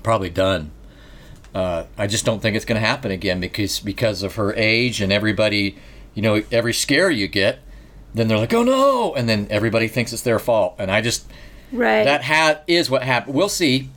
Probably 0.04 0.30
done. 0.30 0.72
Uh, 1.54 1.86
I 1.98 2.08
just 2.08 2.26
don't 2.26 2.42
think 2.42 2.56
it's 2.56 2.66
going 2.66 2.80
to 2.80 2.88
happen 2.88 3.12
again 3.12 3.42
because 3.42 3.80
because 3.80 4.24
of 4.24 4.36
her 4.36 4.54
age 4.56 5.02
and 5.02 5.12
everybody, 5.12 5.78
you 6.14 6.22
know, 6.22 6.44
every 6.52 6.74
scare 6.74 7.10
you 7.10 7.28
get, 7.28 7.60
then 8.14 8.28
they're 8.28 8.38
like, 8.38 8.54
oh 8.54 8.64
no, 8.64 9.14
and 9.16 9.28
then 9.28 9.48
everybody 9.50 9.88
thinks 9.88 10.14
it's 10.14 10.22
their 10.22 10.40
fault, 10.40 10.76
and 10.80 10.90
I 10.90 11.02
just 11.02 11.26
right. 11.72 12.04
that 12.04 12.24
hat 12.24 12.64
is 12.68 12.90
what 12.90 13.04
happened. 13.04 13.36
We'll 13.36 13.50
see, 13.50 13.90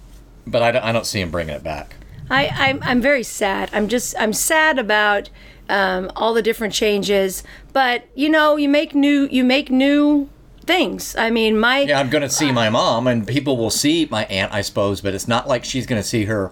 but 0.47 0.63
I 0.63 0.73
don't, 0.73 0.83
I 0.83 0.93
don't 0.93 1.07
see 1.07 1.21
him 1.21 1.31
bringing 1.31 1.55
it 1.55 1.63
back. 1.63 1.95
I, 2.29 2.49
I'm 2.49 2.81
I'm 2.83 3.01
very 3.01 3.23
sad. 3.23 3.71
I'm 3.73 3.89
just 3.89 4.15
I'm 4.19 4.33
sad 4.33 4.79
about 4.79 5.31
um, 5.69 6.11
all 6.17 6.35
the 6.35 6.43
different 6.43 6.75
changes. 6.75 7.43
But 7.73 8.05
you 8.15 8.29
know, 8.29 8.57
you 8.57 8.69
make 8.69 8.95
new 8.95 9.29
you 9.31 9.45
make 9.45 9.71
new 9.71 10.29
things. 10.65 11.15
I 11.17 11.31
mean, 11.31 11.59
my 11.59 11.81
Yeah, 11.81 12.01
I'm 12.01 12.11
going 12.11 12.23
to 12.23 12.29
see 12.31 12.53
my 12.53 12.71
mom, 12.71 13.07
and 13.07 13.27
people 13.27 13.57
will 13.57 13.71
see 13.71 14.07
my 14.11 14.25
aunt, 14.27 14.53
I 14.53 14.63
suppose, 14.63 15.01
but 15.01 15.15
it's 15.15 15.29
not 15.29 15.47
like 15.49 15.65
she's 15.65 15.87
going 15.87 16.01
to 16.01 16.07
see 16.07 16.25
her 16.25 16.51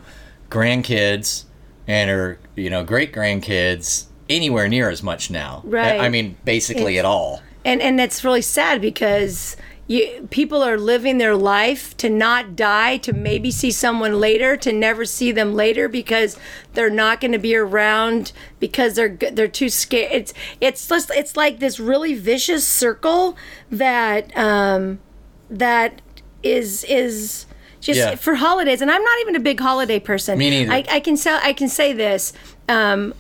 grandkids 0.51 1.45
and 1.87 2.11
her, 2.11 2.39
you 2.55 2.71
know, 2.71 2.85
great 2.85 3.13
grandkids 3.13 4.07
anywhere 4.29 4.69
near 4.69 4.89
as 4.89 5.03
much 5.03 5.31
now. 5.31 5.63
Right. 5.65 6.01
I, 6.01 6.09
mean, 6.09 6.37
basically 6.45 6.95
It's- 6.97 6.99
at 7.01 7.05
all. 7.05 7.43
and 7.65 7.81
and 7.81 8.01
it's 8.01 8.25
really 8.25 8.43
sad 8.43 8.81
because 8.81 9.57
you 9.93 10.29
people 10.31 10.63
are 10.63 10.79
living 10.79 11.19
their 11.19 11.35
life 11.37 11.97
to 11.97 12.09
not 12.09 12.57
die 12.57 12.97
to 12.99 13.13
maybe 13.13 13.51
see 13.51 13.71
someone 13.71 14.19
later 14.19 14.57
to 14.57 14.73
never 14.73 15.05
see 15.05 15.31
them 15.33 15.55
later 15.55 15.89
because 15.89 16.39
they're 16.75 16.97
not 17.05 17.21
going 17.21 17.33
to 17.33 17.39
be 17.39 17.55
around 17.55 18.33
because 18.61 18.95
they're 18.95 19.17
they're 19.33 19.49
too 19.49 19.69
scared 19.69 20.11
it's 20.13 20.33
it's 20.61 20.89
just 20.89 21.11
it's 21.11 21.37
like 21.37 21.59
this 21.59 21.79
really 21.79 22.15
vicious 22.15 22.67
circle 22.67 23.37
that 23.71 24.35
um 24.37 24.99
that 25.51 26.01
is 26.43 26.85
is 26.85 27.47
just 27.81 27.99
Yeah. 27.99 28.15
for 28.15 28.35
holidays 28.37 28.81
and 28.81 28.91
i'm 28.91 29.03
not 29.03 29.19
even 29.21 29.37
a 29.37 29.41
big 29.41 29.61
holiday 29.61 30.01
person 30.01 30.39
Me 30.39 30.51
neither. 30.51 30.73
I, 30.73 30.85
I 30.97 31.01
can 31.01 31.17
say 31.17 31.39
i 31.43 31.53
can 31.53 31.69
say 31.69 31.93
this 31.93 32.33
um 32.69 33.15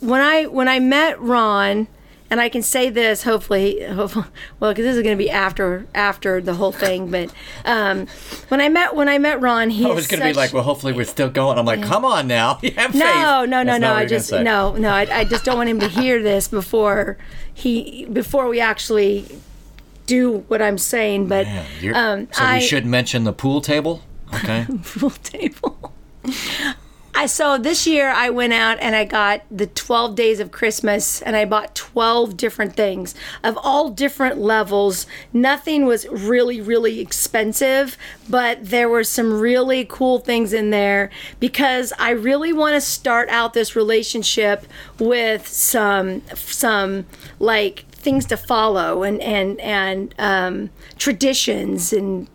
when 0.00 0.20
I 0.20 0.46
when 0.46 0.68
I 0.68 0.78
met 0.78 1.20
Ron 1.20 1.88
and 2.30 2.40
I 2.40 2.48
can 2.48 2.62
say 2.62 2.90
this 2.90 3.22
hopefully, 3.22 3.82
hopefully 3.84 4.26
well, 4.60 4.72
because 4.72 4.84
this 4.84 4.96
is 4.96 5.02
going 5.02 5.16
to 5.16 5.22
be 5.22 5.30
after 5.30 5.86
after 5.94 6.40
the 6.40 6.54
whole 6.54 6.72
thing. 6.72 7.10
But 7.10 7.32
um, 7.64 8.06
when 8.48 8.60
I 8.60 8.68
met 8.68 8.94
when 8.94 9.08
I 9.08 9.18
met 9.18 9.40
Ron, 9.40 9.70
he 9.70 9.86
I 9.86 9.88
was 9.94 10.06
going 10.06 10.20
to 10.20 10.26
be 10.26 10.34
like, 10.34 10.52
well, 10.52 10.62
hopefully 10.62 10.92
we're 10.92 11.04
still 11.04 11.30
going. 11.30 11.58
I'm 11.58 11.66
like, 11.66 11.82
come 11.82 12.04
on 12.04 12.26
now, 12.26 12.58
you 12.62 12.70
have 12.72 12.92
faith. 12.92 13.00
no, 13.00 13.44
no, 13.44 13.62
no, 13.62 13.64
That's 13.64 13.80
no. 13.80 13.92
I 13.94 14.06
just 14.06 14.32
no, 14.32 14.74
no. 14.76 14.90
I, 14.90 15.06
I 15.10 15.24
just 15.24 15.44
don't 15.44 15.56
want 15.56 15.70
him 15.70 15.80
to 15.80 15.88
hear 15.88 16.22
this 16.22 16.48
before 16.48 17.16
he 17.52 18.04
before 18.06 18.48
we 18.48 18.60
actually 18.60 19.26
do 20.06 20.44
what 20.48 20.60
I'm 20.60 20.78
saying. 20.78 21.28
But 21.28 21.46
Man, 21.46 21.94
um, 21.94 22.28
so 22.32 22.44
I 22.44 22.58
we 22.58 22.64
should 22.64 22.86
mention 22.86 23.24
the 23.24 23.32
pool 23.32 23.60
table. 23.60 24.02
Okay. 24.34 24.66
pool 24.84 25.10
table. 25.10 25.92
I 27.18 27.26
so 27.26 27.58
this 27.58 27.84
year 27.84 28.10
I 28.10 28.30
went 28.30 28.52
out 28.52 28.78
and 28.80 28.94
I 28.94 29.04
got 29.04 29.42
the 29.50 29.66
12 29.66 30.14
days 30.14 30.38
of 30.38 30.52
Christmas 30.52 31.20
and 31.20 31.34
I 31.34 31.46
bought 31.46 31.74
12 31.74 32.36
different 32.36 32.76
things 32.76 33.12
of 33.42 33.58
all 33.60 33.90
different 33.90 34.38
levels. 34.38 35.04
Nothing 35.32 35.84
was 35.84 36.06
really 36.06 36.60
really 36.60 37.00
expensive, 37.00 37.98
but 38.28 38.58
there 38.62 38.88
were 38.88 39.02
some 39.02 39.40
really 39.40 39.84
cool 39.84 40.20
things 40.20 40.52
in 40.52 40.70
there 40.70 41.10
because 41.40 41.92
I 41.98 42.10
really 42.10 42.52
want 42.52 42.76
to 42.76 42.80
start 42.80 43.28
out 43.30 43.52
this 43.52 43.74
relationship 43.74 44.64
with 45.00 45.44
some 45.44 46.22
some 46.36 47.04
like 47.40 47.84
things 47.90 48.26
to 48.26 48.36
follow 48.36 49.02
and 49.02 49.20
and 49.22 49.60
and 49.60 50.14
um, 50.20 50.70
traditions 50.98 51.92
and 51.92 52.28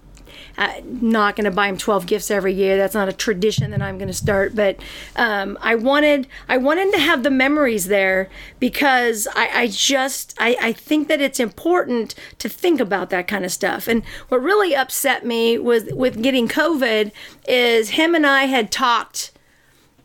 uh, 0.58 0.74
not 0.84 1.36
going 1.36 1.46
to 1.46 1.52
buy 1.52 1.68
him 1.68 1.78
12 1.78 2.06
gifts 2.06 2.30
every 2.32 2.54
year 2.54 2.78
that's 2.78 2.94
not 2.94 3.10
a 3.10 3.14
tradition 3.14 3.72
that 3.72 3.82
i'm 3.82 3.98
going 3.98 4.08
to 4.08 4.14
start 4.14 4.56
but 4.56 4.78
um, 5.16 5.58
i 5.62 5.76
wanted 5.76 6.28
i 6.48 6.58
wanted 6.58 6.92
to 6.92 7.00
have 7.00 7.24
the 7.24 7.32
memories 7.32 7.88
there 7.88 8.30
because 8.60 9.28
i, 9.36 9.62
I 9.62 9.68
just 9.68 10.36
I, 10.40 10.56
I 10.62 10.74
think 10.74 11.08
that 11.08 11.22
it's 11.22 11.40
important 11.40 12.16
to 12.40 12.50
think 12.50 12.80
about 12.80 13.10
that 13.10 13.28
kind 13.28 13.46
of 13.46 13.52
stuff 13.52 13.88
and 13.88 14.04
what 14.30 14.42
really 14.42 14.76
upset 14.76 15.26
me 15.26 15.58
was 15.58 15.86
with 15.92 16.22
getting 16.22 16.48
covid 16.48 17.12
is 17.48 17.92
him 17.92 18.16
and 18.16 18.26
i 18.26 18.46
had 18.46 18.72
talked 18.72 19.32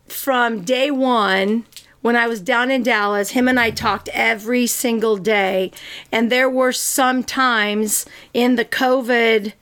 from 0.07 0.62
day 0.62 0.90
one 0.90 1.64
when 2.00 2.17
I 2.17 2.26
was 2.26 2.40
down 2.40 2.71
in 2.71 2.83
Dallas, 2.83 3.31
him 3.31 3.49
and 3.49 3.59
I 3.59 3.71
talked 3.71 4.09
every 4.12 4.67
single 4.67 5.17
day. 5.17 5.73
And 6.12 6.31
there 6.31 6.49
were 6.49 6.73
some 6.73 7.25
times 7.25 8.07
in 8.33 8.57
the 8.57 8.64
COVID 8.64 9.52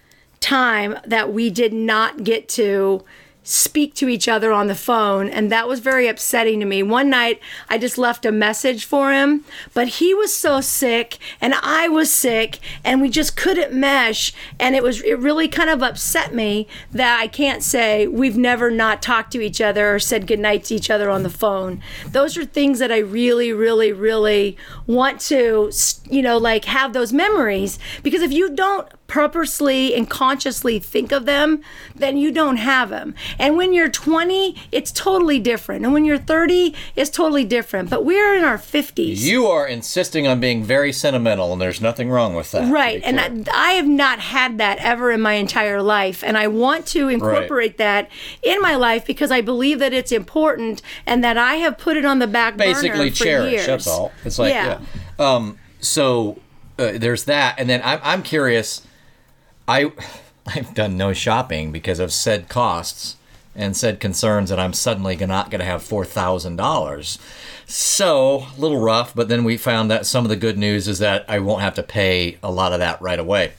time 0.47 0.97
that 1.05 1.33
we 1.33 1.51
did 1.51 1.73
not 1.73 2.23
get 2.23 2.49
to 2.49 3.05
speak 3.47 3.95
to 3.95 4.09
each 4.09 4.27
other 4.27 4.51
on 4.51 4.67
the 4.67 4.75
phone 4.75 5.29
and 5.29 5.53
that 5.53 5.69
was 5.69 5.79
very 5.79 6.09
upsetting 6.09 6.59
to 6.59 6.67
me. 6.67 6.83
One 6.83 7.09
night 7.09 7.41
I 7.69 7.79
just 7.79 7.97
left 7.97 8.27
a 8.27 8.33
message 8.33 8.85
for 8.85 9.13
him, 9.13 9.45
but 9.73 9.87
he 9.87 10.13
was 10.15 10.37
so 10.37 10.61
sick 10.61 11.19
and 11.41 11.55
I 11.55 11.87
was 11.87 12.11
sick 12.11 12.59
and 12.85 13.01
we 13.01 13.09
just 13.09 13.37
couldn't 13.37 13.73
mesh 13.73 14.33
and 14.59 14.75
it 14.75 14.83
was 14.83 15.01
it 15.03 15.15
really 15.21 15.47
kind 15.47 15.71
of 15.71 15.81
upset 15.81 16.35
me 16.35 16.67
that 16.91 17.21
I 17.21 17.29
can't 17.29 17.63
say 17.63 18.09
we've 18.09 18.37
never 18.37 18.69
not 18.69 19.01
talked 19.01 19.31
to 19.33 19.41
each 19.41 19.61
other 19.61 19.95
or 19.95 20.01
said 20.01 20.27
goodnight 20.27 20.65
to 20.65 20.75
each 20.75 20.91
other 20.91 21.09
on 21.09 21.23
the 21.23 21.31
phone. 21.31 21.81
Those 22.09 22.37
are 22.37 22.45
things 22.45 22.81
that 22.81 22.91
I 22.91 22.99
really 22.99 23.53
really 23.53 23.93
really 23.93 24.57
want 24.89 25.21
to 25.21 25.71
you 26.11 26.23
know 26.23 26.37
like 26.37 26.65
have 26.65 26.93
those 26.95 27.13
memories 27.13 27.79
because 28.03 28.23
if 28.23 28.33
you 28.33 28.57
don't 28.57 28.89
purposely 29.17 29.95
and 29.95 30.09
consciously 30.09 30.79
think 30.79 31.11
of 31.13 31.25
them, 31.27 31.63
then 31.95 32.17
you 32.17 32.31
don't 32.31 32.59
have 32.59 32.91
them. 32.91 33.15
And 33.39 33.57
when 33.57 33.73
you're 33.73 33.89
20, 33.89 34.55
it's 34.73 34.93
totally 34.93 35.39
different. 35.39 35.85
And 35.85 35.95
when 35.95 36.05
you're 36.05 36.19
30, 36.19 36.75
it's 36.97 37.11
totally 37.11 37.45
different. 37.45 37.89
But 37.89 38.05
we're 38.05 38.35
in 38.35 38.45
our 38.45 38.59
50s. 38.59 39.19
You 39.19 39.47
are 39.47 39.67
insisting 39.67 40.27
on 40.27 40.41
being 40.41 40.63
very 40.63 40.93
sentimental, 40.93 41.53
and 41.53 41.61
there's 41.61 41.81
nothing 41.81 42.11
wrong 42.11 42.35
with 42.35 42.51
that. 42.53 42.73
Right, 42.73 43.03
and. 43.05 43.21
I, 43.21 43.67
I 43.67 43.73
have 43.73 43.89
not 43.89 44.21
had 44.21 44.59
that 44.59 44.79
ever 44.79 45.11
in 45.11 45.21
my 45.21 45.33
entire 45.33 45.83
life, 45.83 46.23
and 46.23 46.37
I 46.39 46.47
want 46.47 46.87
to 46.89 47.09
incorporate 47.09 47.79
that 47.79 48.11
in 48.43 48.61
my 48.61 48.77
life 48.77 49.07
because 49.07 49.31
I 49.31 49.41
believe 49.41 49.79
that 49.81 49.93
it's 49.93 50.13
important 50.13 50.83
and 51.05 51.25
that 51.25 51.37
I 51.37 51.57
have 51.57 51.79
put 51.79 51.97
it 51.97 52.05
on 52.05 52.19
the 52.19 52.27
back 52.27 52.57
basically 52.57 52.91
burner 52.91 53.11
for 53.11 53.17
cherish. 53.17 53.53
years. 53.53 53.67
That's 53.67 53.87
all. 53.87 54.13
It's 54.25 54.39
like 54.39 54.53
yeah. 54.53 54.81
Yeah. 55.19 55.35
Um. 55.35 55.59
So 55.81 56.39
uh, 56.79 56.93
there's 56.95 57.25
that, 57.25 57.59
and 57.59 57.69
then 57.69 57.81
I'm 57.83 58.01
I'm 58.03 58.23
curious. 58.23 58.87
I 59.69 59.93
I've 60.47 60.75
done 60.75 60.97
no 60.97 61.13
shopping 61.13 61.73
because 61.73 61.99
of 61.99 62.13
said 62.13 62.49
costs 62.49 63.17
and 63.55 63.77
said 63.77 63.99
concerns 64.01 64.51
that 64.51 64.61
I'm 64.61 64.73
suddenly 64.75 65.17
not 65.17 65.51
going 65.51 65.59
to 65.61 65.65
have 65.65 65.83
four 65.83 66.05
thousand 66.05 66.57
dollars. 66.57 67.19
So 67.67 68.47
a 68.57 68.61
little 68.61 68.79
rough, 68.79 69.15
but 69.15 69.29
then 69.29 69.43
we 69.43 69.57
found 69.57 69.91
that 69.91 70.07
some 70.07 70.25
of 70.25 70.29
the 70.29 70.37
good 70.37 70.57
news 70.59 70.87
is 70.87 70.99
that 71.01 71.25
I 71.29 71.41
won't 71.41 71.63
have 71.63 71.75
to 71.75 71.83
pay 71.83 72.39
a 72.43 72.51
lot 72.51 72.73
of 72.73 72.79
that 72.79 73.03
right 73.03 73.19
away 73.19 73.55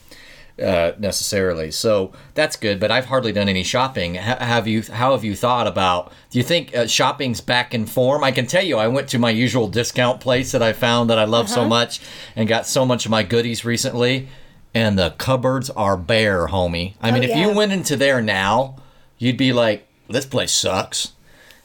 uh, 0.62 0.92
necessarily. 0.98 1.70
So 1.70 2.12
that's 2.34 2.56
good. 2.56 2.80
But 2.80 2.90
I've 2.90 3.04
hardly 3.06 3.32
done 3.32 3.50
any 3.50 3.62
shopping. 3.64 4.16
H- 4.16 4.38
have 4.38 4.66
you? 4.66 4.82
How 4.82 5.12
have 5.12 5.24
you 5.24 5.36
thought 5.36 5.66
about? 5.66 6.10
Do 6.30 6.38
you 6.38 6.44
think 6.44 6.74
uh, 6.74 6.86
shopping's 6.86 7.42
back 7.42 7.74
in 7.74 7.84
form? 7.84 8.24
I 8.24 8.30
can 8.30 8.46
tell 8.46 8.64
you, 8.64 8.78
I 8.78 8.88
went 8.88 9.08
to 9.10 9.18
my 9.18 9.30
usual 9.30 9.68
discount 9.68 10.20
place 10.22 10.52
that 10.52 10.62
I 10.62 10.72
found 10.72 11.10
that 11.10 11.18
I 11.18 11.24
love 11.24 11.46
Uh-huh. 11.46 11.54
so 11.56 11.68
much 11.68 12.00
and 12.34 12.48
got 12.48 12.66
so 12.66 12.86
much 12.86 13.04
of 13.04 13.10
my 13.10 13.24
goodies 13.24 13.62
recently, 13.64 14.28
and 14.74 14.98
the 14.98 15.10
cupboards 15.18 15.70
are 15.70 15.96
bare, 15.96 16.48
homie. 16.48 16.94
I 17.00 17.10
mean, 17.10 17.22
if 17.24 17.34
you 17.36 17.50
Oh, 17.50 17.54
went 17.54 17.72
into 17.72 17.96
there 17.96 18.20
now, 18.20 18.76
you'd 19.18 19.36
be 19.36 19.52
like, 19.52 19.86
"This 20.08 20.26
place 20.26 20.52
sucks." 20.52 21.12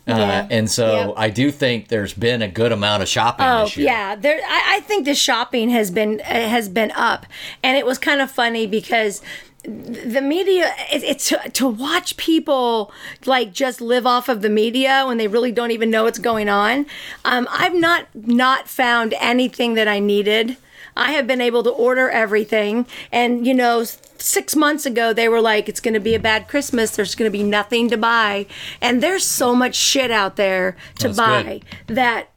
Uh, 0.05 0.45
and 0.51 0.69
so 0.69 0.91
Yep. 1.07 1.13
I 1.15 1.29
do 1.29 1.49
think 1.49 1.87
there's 1.87 2.13
been 2.13 2.41
a 2.41 2.47
good 2.49 2.73
amount 2.73 3.01
of 3.03 3.07
shopping 3.07 3.45
Oh 3.45 3.63
this 3.63 3.77
year. 3.77 3.85
yeah, 3.85 4.15
there. 4.15 4.41
I, 4.45 4.75
I 4.75 4.79
think 4.81 5.05
the 5.05 5.15
shopping 5.15 5.69
has 5.69 5.91
been 5.91 6.19
uh, 6.21 6.25
has 6.49 6.67
been 6.67 6.91
up, 6.91 7.25
and 7.63 7.77
it 7.77 7.85
was 7.85 7.97
kind 7.97 8.19
of 8.19 8.29
funny 8.29 8.67
because 8.67 9.21
the 9.63 10.19
media 10.21 10.73
it, 10.91 11.03
it's 11.03 11.29
to, 11.29 11.39
to 11.53 11.65
watch 11.69 12.17
people 12.17 12.91
like 13.25 13.53
just 13.53 13.79
live 13.79 14.05
off 14.05 14.27
of 14.27 14.41
the 14.41 14.49
media 14.49 15.05
when 15.07 15.17
they 15.17 15.27
really 15.29 15.53
don't 15.53 15.71
even 15.71 15.89
know 15.89 16.03
what's 16.03 16.19
going 16.19 16.49
on. 16.49 16.85
Um, 17.23 17.47
I've 17.49 17.73
not 17.73 18.07
not 18.13 18.67
found 18.67 19.13
anything 19.21 19.75
that 19.75 19.87
I 19.87 19.99
needed. 19.99 20.57
I 20.95 21.11
have 21.13 21.27
been 21.27 21.41
able 21.41 21.63
to 21.63 21.69
order 21.69 22.09
everything, 22.09 22.85
and 23.11 23.45
you 23.45 23.53
know. 23.53 23.85
Six 24.19 24.55
months 24.55 24.85
ago, 24.85 25.11
they 25.11 25.27
were 25.27 25.41
like, 25.41 25.67
"It's 25.67 25.81
going 25.81 25.95
to 25.95 25.99
be 25.99 26.15
a 26.15 26.19
bad 26.19 26.47
Christmas. 26.47 26.95
There's 26.95 27.13
going 27.13 27.29
to 27.29 27.37
be 27.37 27.43
nothing 27.43 27.89
to 27.89 27.97
buy," 27.97 28.45
and 28.79 29.03
there's 29.03 29.25
so 29.25 29.53
much 29.53 29.75
shit 29.75 30.11
out 30.11 30.37
there 30.37 30.77
to 30.99 31.09
That's 31.09 31.17
buy 31.17 31.61
good. 31.87 31.97
that 31.97 32.29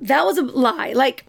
that 0.00 0.26
was 0.26 0.36
a 0.36 0.42
lie. 0.42 0.92
Like, 0.92 1.24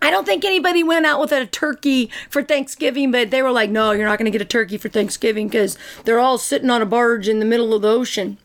I 0.00 0.10
don't 0.10 0.24
think 0.24 0.44
anybody 0.44 0.84
went 0.84 1.06
out 1.06 1.18
with 1.18 1.32
a 1.32 1.46
turkey 1.46 2.10
for 2.30 2.42
Thanksgiving, 2.42 3.10
but 3.10 3.30
they 3.30 3.42
were 3.42 3.50
like, 3.50 3.70
no, 3.70 3.90
you're 3.92 4.06
not 4.06 4.18
going 4.18 4.30
to 4.30 4.38
get 4.38 4.42
a 4.42 4.44
turkey 4.44 4.78
for 4.78 4.88
Thanksgiving 4.88 5.48
because 5.48 5.76
they're 6.04 6.20
all 6.20 6.38
sitting 6.38 6.70
on 6.70 6.82
a 6.82 6.86
barge 6.86 7.26
in 7.28 7.40
the 7.40 7.44
middle 7.44 7.74
of 7.74 7.82
the 7.82 7.88
ocean. 7.88 8.38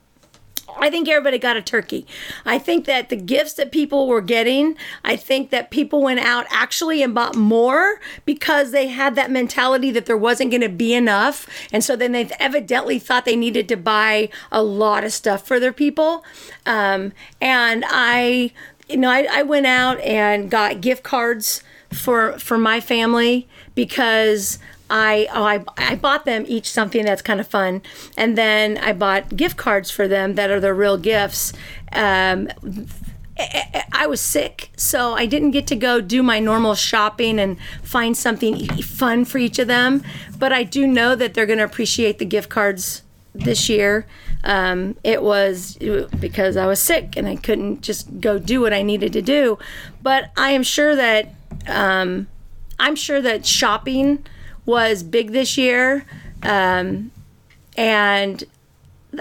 I 0.80 0.90
think 0.90 1.08
everybody 1.08 1.38
got 1.38 1.58
a 1.58 1.62
turkey. 1.62 2.06
I 2.46 2.58
think 2.58 2.86
that 2.86 3.10
the 3.10 3.16
gifts 3.16 3.54
that 3.54 3.72
people 3.72 4.08
were 4.08 4.22
getting, 4.22 4.76
I 5.04 5.16
think 5.16 5.50
that 5.50 5.72
people 5.72 6.02
went 6.02 6.20
out 6.20 6.46
actually 6.50 7.04
and 7.04 7.14
bought 7.14 7.36
more 7.36 8.00
because 8.26 8.72
they 8.72 8.88
had 8.88 9.16
that 9.16 9.30
mentality 9.30 9.92
that 9.92 10.06
there 10.06 10.18
wasn't 10.18 10.52
going 10.52 10.62
to 10.62 10.70
be 10.70 10.94
enough. 10.94 11.48
And 11.72 11.84
so 11.84 11.96
then 11.96 12.12
they 12.12 12.30
evidently 12.40 13.00
thought 13.00 13.26
they 13.26 13.36
needed 13.36 13.68
to 13.70 13.78
buy 13.78 14.30
a 14.52 14.64
lot 14.64 15.04
of 15.04 15.14
stuff 15.14 15.46
for 15.46 15.60
their 15.60 15.74
people. 15.74 16.24
Um, 16.66 17.14
and 17.42 17.84
I, 17.88 18.52
you 18.88 18.98
know, 18.98 19.10
I, 19.10 19.28
I 19.30 19.44
went 19.44 19.66
out 19.66 20.00
and 20.02 20.50
got 20.50 20.82
gift 20.82 21.04
cards 21.04 21.64
for 21.92 22.38
for 22.38 22.58
my 22.58 22.80
family 22.80 23.48
because 23.76 24.60
I 24.90 25.28
oh 25.34 25.44
I 25.44 25.64
I 25.78 25.96
bought 25.96 26.26
them 26.26 26.46
each 26.48 26.70
something 26.70 27.06
that's 27.06 27.22
kind 27.22 27.40
of 27.40 27.48
fun, 27.48 27.82
and 28.18 28.38
then 28.38 28.78
I 28.78 28.94
bought 28.94 29.36
gift 29.36 29.58
cards 29.58 29.92
for 29.92 30.08
them 30.08 30.36
that 30.36 30.50
are 30.50 30.60
the 30.60 30.74
real 30.74 30.98
gifts. 30.98 31.54
Um, 31.92 32.50
I- 33.38 33.84
I 33.94 34.08
was 34.08 34.20
sick, 34.22 34.70
so 34.78 35.14
I 35.14 35.26
didn't 35.26 35.52
get 35.52 35.68
to 35.68 35.76
go 35.76 36.02
do 36.02 36.22
my 36.24 36.40
normal 36.40 36.76
shopping 36.76 37.40
and 37.40 37.58
find 37.84 38.16
something 38.18 38.66
fun 38.82 39.26
for 39.26 39.38
each 39.38 39.60
of 39.60 39.68
them. 39.68 40.04
But 40.38 40.52
I 40.54 40.64
do 40.64 40.86
know 40.88 41.16
that 41.16 41.34
they're 41.34 41.46
going 41.46 41.60
to 41.60 41.66
appreciate 41.66 42.18
the 42.20 42.26
gift 42.26 42.50
cards 42.50 43.02
this 43.34 43.70
year. 43.70 44.06
Um, 44.44 44.96
it 45.04 45.22
was 45.22 45.78
because 46.20 46.56
I 46.58 46.66
was 46.66 46.82
sick 46.82 47.16
and 47.18 47.28
I 47.28 47.36
couldn't 47.36 47.82
just 47.82 48.20
go 48.22 48.40
do 48.40 48.62
what 48.62 48.74
I 48.74 48.82
needed 48.84 49.12
to 49.14 49.22
do. 49.22 49.58
But 50.02 50.32
I 50.38 50.52
am 50.52 50.64
sure 50.64 50.96
that 50.96 51.34
um, 51.68 52.28
I'm 52.80 52.96
sure 52.96 53.22
that 53.22 53.46
shopping 53.46 54.26
was 54.70 55.04
big 55.04 55.32
this 55.32 55.58
year, 55.58 56.06
um, 56.44 57.12
and 57.76 58.44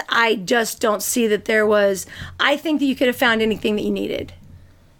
I 0.08 0.36
just 0.36 0.80
don't 0.80 1.02
see 1.02 1.26
that 1.26 1.46
there 1.46 1.66
was. 1.66 2.06
I 2.38 2.56
think 2.56 2.80
that 2.80 2.86
you 2.86 2.94
could 2.94 3.06
have 3.06 3.16
found 3.16 3.40
anything 3.42 3.74
that 3.76 3.82
you 3.82 3.90
needed. 3.90 4.34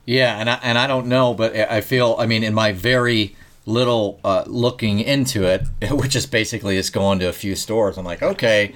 Yeah, 0.06 0.38
and 0.38 0.48
I, 0.48 0.58
and 0.62 0.78
I 0.78 0.86
don't 0.86 1.06
know, 1.06 1.34
but 1.34 1.54
I 1.54 1.82
feel 1.82 2.16
I 2.18 2.26
mean 2.26 2.42
in 2.42 2.54
my 2.54 2.72
very 2.72 3.36
little 3.66 4.18
uh, 4.24 4.44
looking 4.46 5.00
into 5.00 5.44
it, 5.44 5.62
which 5.90 6.16
is 6.16 6.26
basically 6.26 6.76
just 6.76 6.92
going 6.92 7.18
to 7.18 7.28
a 7.28 7.32
few 7.32 7.54
stores. 7.54 7.98
I'm 7.98 8.06
like, 8.06 8.22
okay, 8.22 8.74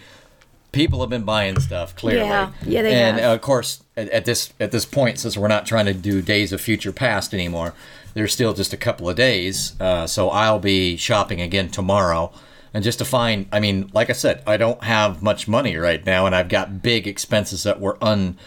people 0.73 1.01
have 1.01 1.09
been 1.09 1.25
buying 1.25 1.59
stuff 1.59 1.97
clearly. 1.97 2.27
Yeah. 2.27 2.53
Yeah, 2.67 2.83
they 2.83 2.93
and 2.93 3.19
have. 3.19 3.31
uh, 3.31 3.35
of 3.35 3.41
course, 3.41 3.83
at, 3.97 4.11
at 4.11 4.25
this 4.27 4.53
at 4.61 4.73
this 4.73 4.85
point, 4.85 5.19
since 5.19 5.39
we're 5.39 5.49
not 5.49 5.65
trying 5.65 5.87
to 5.87 5.95
do 5.95 6.21
days 6.21 6.53
of 6.53 6.61
future 6.61 6.93
past 6.93 7.33
anymore, 7.33 7.73
there's 8.15 8.33
still 8.33 8.55
just 8.55 8.73
a 8.73 8.77
couple 8.77 9.09
of 9.09 9.17
days. 9.17 9.79
Uh, 9.81 10.07
so 10.07 10.31
I'll 10.31 10.59
be 10.59 10.97
shopping 10.97 11.41
again 11.41 11.69
tomorrow. 11.69 12.33
And 12.75 12.83
just 12.83 12.99
to 13.01 13.05
find, 13.05 13.47
I 13.53 13.61
mean, 13.61 13.91
like 13.93 14.09
I 14.09 14.15
said, 14.15 14.43
I 14.47 14.57
don't 14.57 14.83
have 14.83 15.23
much 15.23 15.47
money 15.47 15.77
right 15.77 16.05
now, 16.05 16.25
and 16.25 16.35
I've 16.35 16.49
got 16.49 16.83
big 16.83 17.07
expenses 17.07 17.65
that 17.65 17.81
were 17.81 17.99
un 18.03 18.39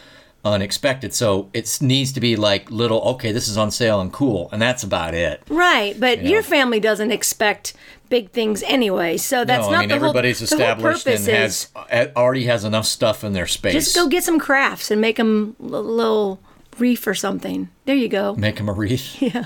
unexpected. 0.43 1.13
So 1.13 1.49
it 1.53 1.79
needs 1.81 2.11
to 2.13 2.19
be 2.19 2.35
like 2.35 2.69
little, 2.69 3.01
okay, 3.01 3.31
this 3.31 3.47
is 3.47 3.57
on 3.57 3.71
sale 3.71 3.99
and 3.99 4.13
cool, 4.13 4.49
and 4.51 4.61
that's 4.61 4.83
about 4.83 5.13
it. 5.13 5.41
Right, 5.49 5.99
but 5.99 6.21
know. 6.21 6.29
your 6.29 6.43
family 6.43 6.79
doesn't 6.79 7.11
expect 7.11 7.73
big 8.09 8.29
things 8.29 8.61
anyway, 8.63 9.17
so 9.17 9.43
that's 9.43 9.65
no, 9.65 9.71
not 9.71 9.77
I 9.77 9.79
mean 9.81 9.89
the 9.89 9.95
whole. 9.95 10.09
everybody's 10.09 10.39
whole 10.39 10.59
established 10.59 11.07
and 11.07 11.25
has 11.25 11.69
already 12.15 12.45
has 12.45 12.63
enough 12.63 12.85
stuff 12.85 13.23
in 13.23 13.33
their 13.33 13.47
space. 13.47 13.73
just 13.73 13.95
go 13.95 14.07
get 14.07 14.23
some 14.23 14.39
crafts 14.39 14.91
and 14.91 15.01
make 15.01 15.17
them 15.17 15.55
a 15.59 15.63
little 15.65 16.39
reef 16.79 17.05
or 17.07 17.13
something. 17.15 17.69
There 17.85 17.95
you 17.95 18.07
go. 18.07 18.35
make 18.35 18.59
him 18.59 18.69
a 18.69 18.73
wreath. 18.73 19.21
Yeah. 19.21 19.45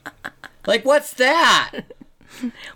like 0.66 0.84
what's 0.84 1.12
that? 1.14 1.72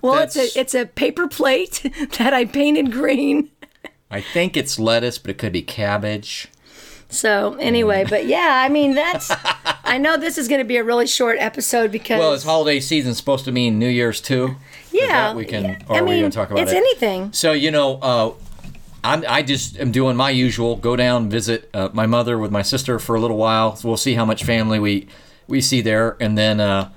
Well, 0.00 0.22
it's 0.22 0.36
a 0.36 0.58
it's 0.58 0.74
a 0.74 0.86
paper 0.86 1.28
plate 1.28 1.82
that 2.18 2.32
I 2.32 2.46
painted 2.46 2.90
green. 2.92 3.50
I 4.10 4.22
think 4.22 4.56
it's 4.56 4.78
lettuce, 4.78 5.18
but 5.18 5.30
it 5.30 5.36
could 5.36 5.52
be 5.52 5.60
cabbage. 5.60 6.48
So 7.10 7.56
anyway, 7.60 8.06
but 8.08 8.24
yeah, 8.24 8.62
I 8.64 8.70
mean 8.70 8.94
that's. 8.94 9.30
I 9.84 9.98
know 9.98 10.16
this 10.16 10.38
is 10.38 10.48
going 10.48 10.60
to 10.60 10.64
be 10.64 10.78
a 10.78 10.84
really 10.84 11.06
short 11.06 11.36
episode 11.38 11.92
because. 11.92 12.18
Well, 12.18 12.32
is 12.32 12.42
holiday 12.44 12.80
season 12.80 13.14
supposed 13.14 13.44
to 13.44 13.52
mean 13.52 13.78
New 13.78 13.88
Year's 13.88 14.22
too? 14.22 14.56
Yeah, 14.92 15.06
that 15.28 15.36
we 15.36 15.44
can. 15.44 15.64
yeah, 15.64 15.78
Or 15.88 15.96
I 15.96 15.98
are 15.98 16.04
we 16.04 16.12
mean, 16.12 16.20
going 16.20 16.30
to 16.30 16.34
talk 16.36 16.50
about 16.50 16.62
it's 16.62 16.72
it? 16.72 16.76
anything. 16.76 17.30
So 17.34 17.52
you 17.52 17.70
know, 17.70 17.98
uh, 18.00 18.32
I'm 19.02 19.24
I 19.26 19.42
just 19.42 19.78
am 19.78 19.92
doing 19.92 20.16
my 20.16 20.30
usual. 20.30 20.76
Go 20.76 20.96
down, 20.96 21.30
visit 21.30 21.70
uh, 21.72 21.88
my 21.92 22.06
mother 22.06 22.38
with 22.38 22.50
my 22.50 22.62
sister 22.62 22.98
for 22.98 23.14
a 23.14 23.20
little 23.20 23.36
while. 23.36 23.76
So 23.76 23.88
we'll 23.88 23.96
see 23.96 24.14
how 24.14 24.24
much 24.24 24.44
family 24.44 24.78
we 24.78 25.08
we 25.46 25.60
see 25.60 25.80
there, 25.80 26.16
and 26.20 26.36
then 26.36 26.60
uh, 26.60 26.90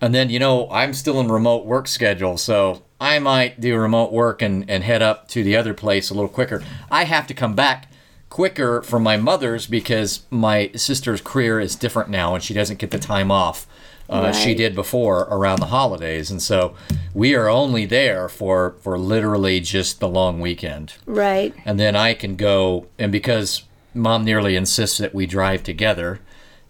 and 0.00 0.14
then 0.14 0.30
you 0.30 0.38
know 0.38 0.70
I'm 0.70 0.94
still 0.94 1.20
in 1.20 1.28
remote 1.28 1.66
work 1.66 1.86
schedule, 1.86 2.38
so 2.38 2.82
I 3.00 3.18
might 3.18 3.60
do 3.60 3.76
remote 3.76 4.12
work 4.12 4.42
and 4.42 4.68
and 4.70 4.84
head 4.84 5.02
up 5.02 5.28
to 5.28 5.42
the 5.42 5.56
other 5.56 5.74
place 5.74 6.10
a 6.10 6.14
little 6.14 6.28
quicker. 6.28 6.62
I 6.90 7.04
have 7.04 7.26
to 7.28 7.34
come 7.34 7.54
back 7.54 7.90
quicker 8.30 8.80
from 8.82 9.02
my 9.02 9.16
mother's 9.16 9.66
because 9.66 10.22
my 10.30 10.70
sister's 10.74 11.20
career 11.20 11.60
is 11.60 11.76
different 11.76 12.08
now, 12.08 12.34
and 12.34 12.42
she 12.42 12.54
doesn't 12.54 12.78
get 12.78 12.90
the 12.90 12.98
time 12.98 13.30
off. 13.30 13.66
Uh, 14.10 14.32
She 14.32 14.54
did 14.54 14.74
before 14.74 15.20
around 15.30 15.60
the 15.60 15.66
holidays, 15.66 16.30
and 16.30 16.42
so 16.42 16.74
we 17.14 17.34
are 17.34 17.48
only 17.48 17.86
there 17.86 18.28
for 18.28 18.74
for 18.82 18.98
literally 18.98 19.60
just 19.60 20.00
the 20.00 20.08
long 20.08 20.40
weekend 20.40 20.94
Right. 21.06 21.54
and 21.64 21.78
then 21.78 21.94
I 21.96 22.14
can 22.14 22.36
go 22.36 22.86
and 22.98 23.12
because 23.12 23.62
mom 23.94 24.24
nearly 24.24 24.56
insists 24.56 24.98
that 24.98 25.14
we 25.14 25.26
drive 25.26 25.62
together, 25.62 26.20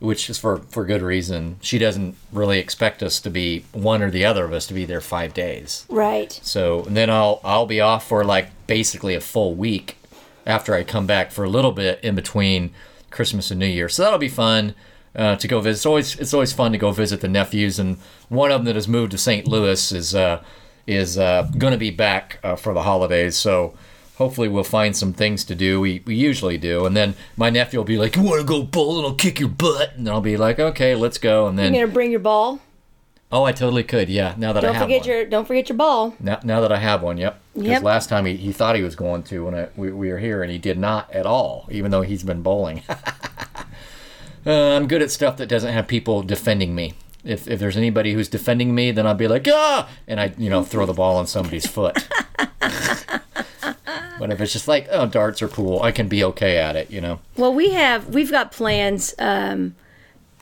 which 0.01 0.29
is 0.31 0.39
for 0.39 0.59
for 0.71 0.85
good 0.85 1.03
reason. 1.03 1.57
She 1.61 1.79
doesn't 1.79 2.15
really 2.33 2.59
expect 2.59 3.03
us 3.03 3.21
to 3.21 3.31
be 3.31 3.65
one 3.73 4.03
or 4.03 4.11
the 4.11 4.25
other 4.25 4.45
of 4.45 4.53
us 4.53 4.67
to 4.67 4.75
be 4.75 4.85
there 4.85 5.01
5 5.01 5.33
days. 5.35 5.85
Right. 5.89 6.39
So, 6.43 6.85
and 6.85 6.97
then 6.97 7.09
I'll 7.11 7.41
I'll 7.45 7.67
be 7.67 7.81
off 7.81 8.07
for 8.09 8.25
like 8.25 8.49
basically 8.67 9.15
a 9.15 9.21
full 9.21 9.55
week 9.55 9.97
after 10.47 10.75
I 10.75 10.85
come 10.85 11.07
back 11.07 11.31
for 11.33 11.45
a 11.45 11.51
little 11.51 11.73
bit 11.73 12.01
in 12.03 12.15
between 12.15 12.71
Christmas 13.11 13.51
and 13.51 13.61
New 13.61 13.67
Year. 13.67 13.89
So 13.89 14.03
that'll 14.03 14.19
be 14.19 14.29
fun. 14.29 14.75
Uh, 15.15 15.35
to 15.35 15.49
go 15.49 15.61
visit. 15.61 15.79
It's 15.79 15.87
always 15.87 16.17
it's 16.21 16.33
always 16.33 16.53
fun 16.53 16.71
to 16.71 16.79
go 16.79 16.93
visit 16.93 17.21
the 17.21 17.27
nephews, 17.29 17.81
and 17.81 17.99
one 18.29 18.53
of 18.53 18.61
them 18.61 18.67
that 18.67 18.77
has 18.77 18.87
moved 18.87 19.11
to 19.11 19.19
St. 19.19 19.45
Louis 19.47 19.91
is 19.91 20.15
uh, 20.15 20.41
is 20.87 21.19
uh, 21.19 21.51
going 21.59 21.73
to 21.73 21.79
be 21.79 21.91
back 21.91 22.39
uh, 22.45 22.55
for 22.55 22.73
the 22.75 22.83
holidays. 22.83 23.37
So 23.37 23.75
hopefully 24.19 24.47
we'll 24.49 24.63
find 24.63 24.97
some 24.97 25.13
things 25.13 25.43
to 25.47 25.57
do. 25.57 25.81
We, 25.81 26.03
we 26.07 26.15
usually 26.15 26.59
do, 26.59 26.87
and 26.87 26.97
then 26.97 27.15
my 27.37 27.51
nephew 27.51 27.81
will 27.81 27.85
be 27.85 27.99
like, 27.99 28.15
"You 28.15 28.23
want 28.23 28.41
to 28.41 28.47
go 28.47 28.63
bowling? 28.63 29.05
I'll 29.05 29.15
kick 29.15 29.41
your 29.41 29.49
butt." 29.49 29.95
And 29.97 30.09
I'll 30.09 30.21
be 30.21 30.37
like, 30.37 30.61
"Okay, 30.61 30.95
let's 30.95 31.19
go." 31.19 31.49
And 31.49 31.59
then 31.59 31.75
You're 31.75 31.87
gonna 31.87 31.93
bring 31.95 32.13
your 32.13 32.21
ball. 32.21 32.61
oh, 33.33 33.43
I 33.43 33.51
totally 33.51 33.83
could. 33.83 34.09
Yeah, 34.09 34.35
now 34.39 34.53
that 34.53 34.63
I 34.63 34.69
Don't 34.69 34.75
have 34.77 34.85
forget 34.85 35.01
one. 35.01 35.09
your 35.09 35.25
don't 35.25 35.45
forget 35.49 35.69
your 35.69 35.77
ball. 35.79 36.15
Now, 36.21 36.39
now 36.45 36.61
that 36.61 36.71
I 36.71 36.79
have 36.79 37.03
one, 37.03 37.19
yep. 37.19 37.41
Because 37.55 37.69
Yep. 37.69 37.83
last 37.83 38.09
time 38.09 38.27
he, 38.27 38.37
he 38.37 38.53
thought 38.53 38.77
he 38.77 38.83
was 38.85 38.95
going 38.95 39.25
to 39.25 39.45
when 39.45 39.57
I, 39.57 39.69
we, 39.77 39.91
we 39.91 40.09
were 40.13 40.19
here, 40.19 40.45
and 40.45 40.53
he 40.53 40.59
did 40.59 40.79
not 40.79 41.11
at 41.13 41.27
all, 41.27 41.67
even 41.69 41.91
though 41.91 42.03
he's 42.03 42.23
been 42.23 42.43
bowling. 42.43 42.83
uh, 44.47 44.77
I'm 44.77 44.87
good 44.89 45.03
at 45.03 45.11
stuff 45.11 45.37
that 45.39 45.47
doesn't 45.49 45.73
have 45.73 45.87
people 45.87 46.23
defending 46.23 46.75
me. 46.75 46.95
If, 47.25 47.47
if 47.49 47.61
there's 47.61 47.77
anybody 47.77 48.15
who's 48.15 48.29
defending 48.29 48.75
me, 48.75 48.93
then 48.93 49.07
I'll 49.07 49.15
be 49.15 49.29
like, 49.29 49.47
ah! 49.49 49.89
And 50.09 50.21
I, 50.21 50.33
you 50.39 50.49
know, 50.49 50.65
throw 50.65 50.87
the 50.87 50.95
ball 50.95 51.17
on 51.17 51.27
somebody's 51.27 51.67
foot. 51.67 52.09
but 54.19 54.31
if 54.31 54.41
it's 54.41 54.53
just 54.53 54.69
like, 54.69 54.89
oh, 54.91 55.07
darts 55.07 55.43
are 55.43 55.49
cool, 55.49 55.83
I 55.83 55.93
can 55.93 56.09
be 56.09 56.25
okay 56.25 56.57
at 56.57 56.77
it, 56.77 56.91
you 56.91 57.01
know? 57.01 57.21
Well, 57.37 57.53
we 57.53 57.71
have 57.71 58.15
we've 58.15 58.31
got 58.31 58.53
plans. 58.53 59.15
Um, 59.19 59.75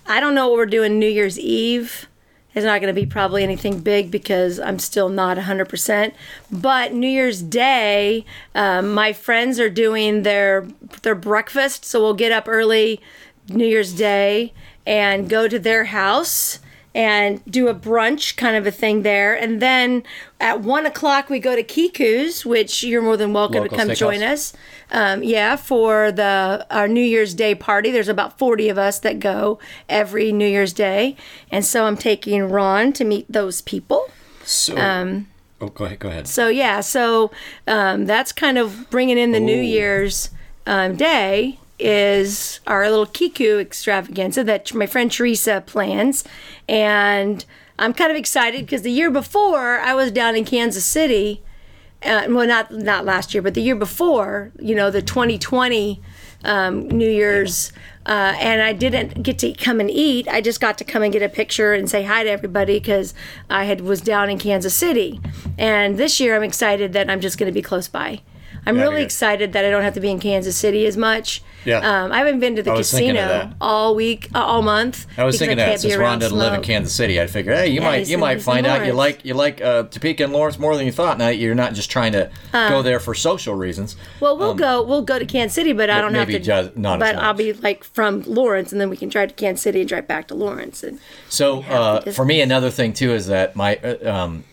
I 0.07 0.21
don't 0.21 0.35
know 0.35 0.49
what 0.49 0.57
we're 0.57 0.67
doing 0.67 0.99
New 0.99 1.09
Year's 1.09 1.39
Eve. 1.39 2.07
It's 2.55 2.65
not 2.65 2.81
going 2.81 2.93
to 2.93 3.01
be 3.01 3.07
probably 3.07 3.43
anything 3.43 3.81
big 3.81 4.11
because 4.11 4.59
I'm 4.59 4.79
still 4.79 5.09
not 5.09 5.37
100%. 5.37 6.13
But 6.51 6.93
New 6.93 7.09
Year's 7.09 7.43
Day, 7.43 8.25
um, 8.55 8.93
my 8.95 9.13
friends 9.13 9.61
are 9.61 9.69
doing 9.69 10.23
their 10.23 10.67
their 11.03 11.15
breakfast, 11.15 11.85
so 11.85 12.01
we'll 12.01 12.15
get 12.15 12.33
up 12.33 12.49
early 12.49 13.01
New 13.49 13.67
Year's 13.67 13.93
Day 13.93 14.53
and 14.87 15.29
go 15.29 15.49
to 15.49 15.59
their 15.59 15.85
house 15.85 16.61
and 16.95 17.45
do 17.45 17.69
a 17.69 17.75
brunch 17.75 18.37
kind 18.37 18.57
of 18.57 18.67
a 18.67 18.71
thing 18.71 19.03
there. 19.03 19.35
And 19.35 19.61
then 19.61 20.03
at 20.41 20.63
one 20.63 20.87
o'clock 20.87 21.29
we 21.29 21.39
go 21.39 21.55
to 21.55 21.63
Kiku's, 21.63 22.45
which 22.45 22.83
you're 22.83 23.03
more 23.03 23.17
than 23.17 23.33
welcome 23.33 23.63
Local 23.63 23.77
to 23.79 23.85
come 23.87 23.95
join 23.95 24.23
us. 24.23 24.53
Um, 24.91 25.23
yeah, 25.23 25.57
for 25.57 26.11
the 26.11 26.67
our 26.71 26.89
New 26.89 27.03
Year's 27.03 27.35
Day 27.35 27.55
party. 27.55 27.91
There's 27.91 28.09
about 28.09 28.39
40 28.39 28.69
of 28.69 28.79
us 28.79 28.99
that 29.01 29.21
go 29.21 29.59
every 29.89 30.33
New 30.33 30.49
Year's 30.49 30.73
Day, 30.73 31.15
and 31.53 31.65
so 31.65 31.85
I'm 31.85 31.97
taking 31.97 32.49
Ron 32.49 32.93
to 32.95 33.05
meet 33.05 33.31
those 33.31 33.61
people. 33.61 34.11
So, 34.43 34.75
oh, 35.61 35.69
go 35.69 35.85
ahead, 35.85 35.99
go 35.99 36.09
ahead. 36.09 36.27
So 36.27 36.49
yeah, 36.49 36.81
so 36.81 37.31
um, 37.67 38.07
that's 38.07 38.33
kind 38.33 38.57
of 38.57 38.89
bringing 38.91 39.19
in 39.19 39.33
the 39.33 39.41
New 39.41 39.61
Year's 39.61 40.31
um, 40.67 40.97
Day 40.97 41.59
is 41.79 42.61
our 42.67 42.89
little 42.89 43.07
Kiku 43.07 43.59
extravaganza 43.59 44.45
that 44.45 44.73
my 44.75 44.87
friend 44.87 45.11
Teresa 45.11 45.63
plans, 45.67 46.25
and 46.69 47.45
I'm 47.79 47.93
kind 47.95 48.11
of 48.11 48.17
excited 48.17 48.67
because 48.67 48.83
the 48.83 48.91
year 48.91 49.11
before 49.11 49.79
I 49.79 49.95
was 49.95 50.11
down 50.11 50.37
in 50.37 50.45
Kansas 50.45 50.85
City. 50.85 51.43
Uh, 52.01 52.27
well, 52.29 52.47
not 52.47 52.71
not 52.71 53.05
last 53.05 53.35
year, 53.35 53.43
but 53.43 53.55
the 53.55 53.61
year 53.61 53.75
before, 53.75 54.53
you 54.61 54.73
know, 54.73 54.89
the 54.89 55.03
2020 55.03 56.01
um, 56.45 56.89
New 56.89 57.09
Year's, 57.09 57.73
uh, 58.07 58.35
and 58.39 58.63
I 58.63 58.73
didn't 58.73 59.23
get 59.23 59.39
to 59.41 59.53
come 59.53 59.81
and 59.81 59.91
eat. 59.91 60.29
I 60.29 60.41
just 60.41 60.61
got 60.61 60.79
to 60.79 60.85
come 60.85 61.03
and 61.03 61.13
get 61.13 61.23
a 61.23 61.29
picture 61.29 61.75
and 61.75 61.91
say 61.91 62.05
hi 62.05 62.23
to 62.25 62.31
everybody 62.31 62.79
because 62.79 63.15
I 63.51 63.65
had 63.65 63.81
was 63.81 64.01
down 64.01 64.31
in 64.31 64.39
Kansas 64.39 64.75
City. 64.75 65.21
And 65.59 65.99
this 65.99 66.21
year, 66.21 66.37
I'm 66.37 66.43
excited 66.43 66.93
that 66.93 67.11
I'm 67.11 67.21
just 67.21 67.39
going 67.39 67.49
to 67.49 67.55
be 67.55 67.63
close 67.63 67.89
by. 67.89 68.23
I'm 68.69 68.77
Yeah, 68.77 68.83
really 68.83 69.03
excited 69.03 69.53
that 69.55 69.65
I 69.65 69.71
don't 69.71 69.83
have 69.83 69.95
to 69.95 70.01
be 70.01 70.11
in 70.11 70.21
Kansas 70.21 70.57
City 70.57 70.85
as 70.87 70.97
much. 70.97 71.43
Yeah. 71.65 71.79
Um, 71.79 72.13
I 72.13 72.19
haven't 72.19 72.39
been 72.41 72.55
to 72.57 72.63
the 72.63 72.71
I 72.71 72.75
was 72.75 72.91
thinking 72.91 73.17
of 73.19 73.29
casino 73.29 73.55
all 73.61 73.95
week, 73.95 74.29
uh, 74.35 74.39
all 74.45 74.63
month. 74.63 75.07
I 75.19 75.25
was 75.25 75.39
thinking 75.39 75.57
that 75.59 75.67
can't 75.71 75.83
be 75.83 75.89
since 75.89 75.95
Ron 75.99 76.05
around 76.05 76.19
doesn't 76.21 76.39
live 76.39 76.55
in. 76.55 76.63
Kansas 76.63 76.95
City, 76.95 77.21
I 77.21 77.27
figured, 77.27 77.57
hey, 77.57 77.69
you 77.69 77.81
Yeah, 77.81 77.87
might 77.87 78.09
you 78.09 78.17
might 78.19 78.41
find 78.43 78.67
out 78.67 78.87
you 78.87 78.93
like 78.93 79.25
you 79.25 79.35
like 79.35 79.61
uh, 79.61 79.83
Topeka 79.85 80.25
and 80.25 80.33
Lawrence 80.33 80.59
more 80.59 80.77
than 80.77 80.87
you 80.87 80.93
thought. 80.93 81.19
Now 81.19 81.29
you're 81.29 81.55
not 81.57 81.75
just 81.75 81.91
trying 81.91 82.13
to 82.13 82.31
go 82.53 82.83
there 82.83 83.01
for 83.01 83.15
social 83.15 83.55
reasons. 83.55 83.97
Well, 84.21 84.37
we'll 84.39 84.55
go. 84.55 84.83
We'll 84.83 85.03
go 85.03 85.19
to 85.19 85.27
Kansas 85.27 85.55
City, 85.55 85.73
but 85.73 85.91
I 85.91 86.01
don't 86.01 86.15
have 86.15 86.29
Um, 86.29 86.33
to. 86.35 86.39
just- 86.39 86.77
not 86.77 87.03
as 87.03 87.13
but 87.15 87.23
I'll 87.23 87.35
be 87.35 87.53
like 87.55 87.83
from 87.85 88.23
Lawrence, 88.27 88.71
and 88.71 88.81
then 88.81 88.89
we 88.91 88.97
can 88.97 89.09
drive 89.09 89.31
to 89.31 89.35
Kansas 89.35 89.63
City 89.63 89.81
and 89.81 89.89
drive 89.89 90.07
back 90.07 90.29
to 90.29 90.35
Lawrence. 90.35 90.83
And 90.83 90.99
So 91.29 91.63
uh, 91.65 92.03
for 92.13 92.25
me, 92.25 92.41
another 92.41 92.71
thing 92.71 92.93
too 92.93 93.13
is 93.13 93.27
that 93.27 93.57
my 93.57 93.77
uh, 93.77 94.11
um, 94.11 94.45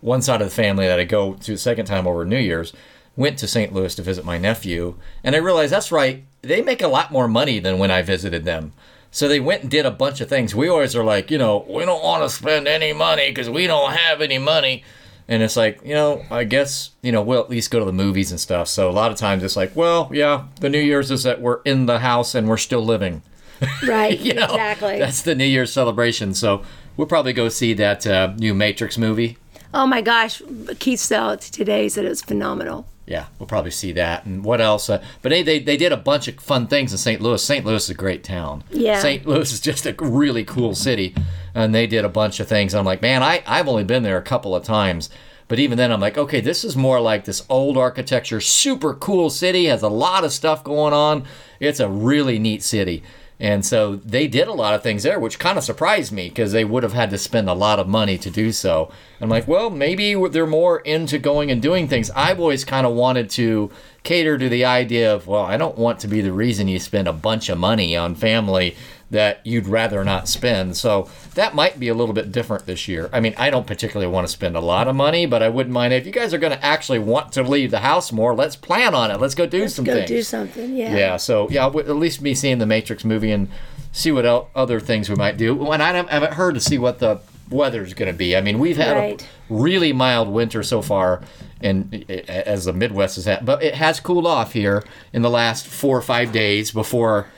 one 0.00 0.22
side 0.22 0.40
of 0.40 0.48
the 0.48 0.54
family 0.54 0.86
that 0.86 0.98
I 0.98 1.04
go 1.04 1.34
to 1.34 1.52
the 1.52 1.58
second 1.58 1.86
time 1.86 2.06
over 2.06 2.24
New 2.24 2.38
Year's 2.38 2.72
went 3.18 3.36
to 3.36 3.48
St. 3.48 3.74
Louis 3.74 3.94
to 3.96 4.02
visit 4.02 4.24
my 4.24 4.38
nephew, 4.38 4.94
and 5.24 5.34
I 5.34 5.40
realized 5.40 5.72
that's 5.72 5.90
right. 5.90 6.24
They 6.40 6.62
make 6.62 6.80
a 6.80 6.88
lot 6.88 7.10
more 7.10 7.26
money 7.26 7.58
than 7.58 7.78
when 7.78 7.90
I 7.90 8.00
visited 8.00 8.44
them. 8.44 8.72
So 9.10 9.26
they 9.26 9.40
went 9.40 9.62
and 9.62 9.70
did 9.70 9.84
a 9.84 9.90
bunch 9.90 10.20
of 10.20 10.28
things. 10.28 10.54
We 10.54 10.68
always 10.68 10.94
are 10.94 11.02
like, 11.02 11.28
you 11.28 11.36
know, 11.36 11.66
we 11.68 11.84
don't 11.84 12.02
want 12.02 12.22
to 12.22 12.30
spend 12.30 12.68
any 12.68 12.92
money 12.92 13.28
because 13.28 13.50
we 13.50 13.66
don't 13.66 13.92
have 13.92 14.20
any 14.20 14.38
money. 14.38 14.84
And 15.26 15.42
it's 15.42 15.56
like, 15.56 15.80
you 15.84 15.94
know, 15.94 16.24
I 16.30 16.44
guess, 16.44 16.90
you 17.02 17.10
know, 17.10 17.20
we'll 17.20 17.42
at 17.42 17.50
least 17.50 17.72
go 17.72 17.80
to 17.80 17.84
the 17.84 17.92
movies 17.92 18.30
and 18.30 18.38
stuff. 18.38 18.68
So 18.68 18.88
a 18.88 18.92
lot 18.92 19.10
of 19.10 19.18
times 19.18 19.42
it's 19.42 19.56
like, 19.56 19.74
well, 19.74 20.10
yeah, 20.12 20.44
the 20.60 20.70
New 20.70 20.78
Year's 20.80 21.10
is 21.10 21.24
that 21.24 21.40
we're 21.40 21.60
in 21.62 21.86
the 21.86 21.98
house 21.98 22.36
and 22.36 22.48
we're 22.48 22.56
still 22.56 22.84
living. 22.84 23.22
right, 23.88 24.18
you 24.18 24.34
know, 24.34 24.44
exactly. 24.44 25.00
That's 25.00 25.22
the 25.22 25.34
New 25.34 25.44
Year's 25.44 25.72
celebration. 25.72 26.34
So 26.34 26.62
we'll 26.96 27.08
probably 27.08 27.32
go 27.32 27.48
see 27.48 27.74
that 27.74 28.06
uh, 28.06 28.34
new 28.36 28.54
Matrix 28.54 28.96
movie. 28.96 29.38
oh 29.74 29.86
my 29.88 30.02
gosh, 30.02 30.40
Keith 30.78 31.00
saw 31.00 31.32
it 31.32 31.40
today. 31.40 31.88
Said 31.88 32.04
it 32.04 32.10
was 32.10 32.22
phenomenal. 32.22 32.86
Yeah, 33.08 33.26
we'll 33.38 33.46
probably 33.46 33.70
see 33.70 33.92
that. 33.92 34.26
And 34.26 34.44
what 34.44 34.60
else? 34.60 34.90
Uh, 34.90 35.02
but 35.22 35.30
they, 35.30 35.42
they 35.42 35.58
they 35.60 35.78
did 35.78 35.92
a 35.92 35.96
bunch 35.96 36.28
of 36.28 36.38
fun 36.40 36.66
things 36.66 36.92
in 36.92 36.98
St. 36.98 37.22
Louis. 37.22 37.42
St. 37.42 37.64
Louis 37.64 37.82
is 37.84 37.88
a 37.90 37.94
great 37.94 38.22
town. 38.22 38.62
Yeah. 38.70 39.00
St. 39.00 39.26
Louis 39.26 39.50
is 39.50 39.60
just 39.60 39.86
a 39.86 39.94
really 39.98 40.44
cool 40.44 40.74
city, 40.74 41.14
and 41.54 41.74
they 41.74 41.86
did 41.86 42.04
a 42.04 42.08
bunch 42.10 42.38
of 42.38 42.48
things. 42.48 42.74
I'm 42.74 42.84
like, 42.84 43.00
man, 43.00 43.22
I 43.22 43.42
I've 43.46 43.66
only 43.66 43.84
been 43.84 44.02
there 44.02 44.18
a 44.18 44.22
couple 44.22 44.54
of 44.54 44.62
times, 44.62 45.08
But 45.48 45.58
even 45.58 45.78
then, 45.78 45.90
I'm 45.90 46.00
like, 46.02 46.18
okay, 46.18 46.42
this 46.42 46.62
is 46.64 46.76
more 46.76 47.00
like 47.00 47.24
this 47.24 47.42
old 47.48 47.78
architecture, 47.78 48.38
super 48.42 48.92
cool 48.92 49.30
city, 49.30 49.64
has 49.64 49.82
a 49.82 49.88
lot 49.88 50.22
of 50.24 50.30
stuff 50.30 50.62
going 50.62 50.92
on. 50.92 51.24
It's 51.58 51.80
a 51.80 51.88
really 51.88 52.38
neat 52.38 52.62
city. 52.62 53.02
And 53.40 53.64
so 53.64 53.96
they 53.96 54.26
did 54.26 54.48
a 54.48 54.52
lot 54.52 54.74
of 54.74 54.82
things 54.82 55.04
there, 55.04 55.20
which 55.20 55.38
kind 55.38 55.56
of 55.56 55.64
surprised 55.64 56.10
me 56.10 56.28
because 56.28 56.50
they 56.50 56.64
would 56.64 56.82
have 56.82 56.92
had 56.92 57.10
to 57.10 57.18
spend 57.18 57.48
a 57.48 57.54
lot 57.54 57.78
of 57.78 57.86
money 57.86 58.18
to 58.18 58.30
do 58.30 58.50
so. 58.50 58.90
I'm 59.20 59.28
like, 59.28 59.46
well, 59.46 59.70
maybe 59.70 60.14
they're 60.28 60.46
more 60.46 60.80
into 60.80 61.18
going 61.18 61.50
and 61.50 61.62
doing 61.62 61.86
things. 61.86 62.10
I've 62.16 62.40
always 62.40 62.64
kind 62.64 62.84
of 62.86 62.94
wanted 62.94 63.30
to 63.30 63.70
cater 64.02 64.38
to 64.38 64.48
the 64.48 64.64
idea 64.64 65.14
of, 65.14 65.28
well, 65.28 65.44
I 65.44 65.56
don't 65.56 65.78
want 65.78 66.00
to 66.00 66.08
be 66.08 66.20
the 66.20 66.32
reason 66.32 66.66
you 66.66 66.80
spend 66.80 67.06
a 67.06 67.12
bunch 67.12 67.48
of 67.48 67.58
money 67.58 67.96
on 67.96 68.16
family 68.16 68.76
that 69.10 69.40
you'd 69.44 69.66
rather 69.66 70.04
not 70.04 70.28
spend. 70.28 70.76
So 70.76 71.08
that 71.34 71.54
might 71.54 71.80
be 71.80 71.88
a 71.88 71.94
little 71.94 72.12
bit 72.14 72.30
different 72.30 72.66
this 72.66 72.86
year. 72.88 73.08
I 73.12 73.20
mean, 73.20 73.34
I 73.38 73.48
don't 73.48 73.66
particularly 73.66 74.10
want 74.12 74.26
to 74.26 74.32
spend 74.32 74.54
a 74.56 74.60
lot 74.60 74.86
of 74.86 74.94
money, 74.94 75.24
but 75.24 75.42
I 75.42 75.48
wouldn't 75.48 75.72
mind 75.72 75.94
if 75.94 76.04
you 76.04 76.12
guys 76.12 76.34
are 76.34 76.38
going 76.38 76.52
to 76.52 76.62
actually 76.64 76.98
want 76.98 77.32
to 77.32 77.42
leave 77.42 77.70
the 77.70 77.78
house 77.78 78.12
more. 78.12 78.34
Let's 78.34 78.54
plan 78.56 78.94
on 78.94 79.10
it. 79.10 79.18
Let's 79.18 79.34
go 79.34 79.46
do 79.46 79.66
some 79.68 79.84
Go 79.86 79.94
things. 79.94 80.08
do 80.08 80.22
something. 80.22 80.76
Yeah. 80.76 80.94
Yeah, 80.94 81.16
so 81.16 81.48
yeah, 81.50 81.62
w- 81.64 81.88
at 81.88 81.96
least 81.96 82.20
me 82.20 82.34
seeing 82.34 82.58
the 82.58 82.66
Matrix 82.66 83.02
movie 83.04 83.30
and 83.32 83.48
see 83.92 84.12
what 84.12 84.26
el- 84.26 84.50
other 84.54 84.78
things 84.78 85.08
we 85.08 85.14
might 85.16 85.38
do. 85.38 85.72
And 85.72 85.82
I 85.82 85.86
haven't- 85.86 86.10
haven't 86.10 86.34
heard 86.34 86.54
to 86.56 86.60
see 86.60 86.76
what 86.76 86.98
the 86.98 87.20
weather's 87.50 87.94
going 87.94 88.12
to 88.12 88.16
be. 88.16 88.36
I 88.36 88.42
mean, 88.42 88.58
we've 88.58 88.76
had 88.76 88.94
Right. 88.94 89.22
a 89.22 89.26
really 89.48 89.94
mild 89.94 90.28
winter 90.28 90.62
so 90.62 90.82
far, 90.82 91.22
and 91.62 92.04
as 92.28 92.66
the 92.66 92.74
Midwest 92.74 93.16
has 93.16 93.24
had, 93.24 93.46
but 93.46 93.62
it 93.62 93.74
has 93.74 94.00
cooled 94.00 94.26
off 94.26 94.52
here 94.52 94.84
in 95.14 95.22
the 95.22 95.30
last 95.30 95.66
four 95.66 95.96
or 95.96 96.02
five 96.02 96.30
days 96.30 96.70
before, 96.72 97.28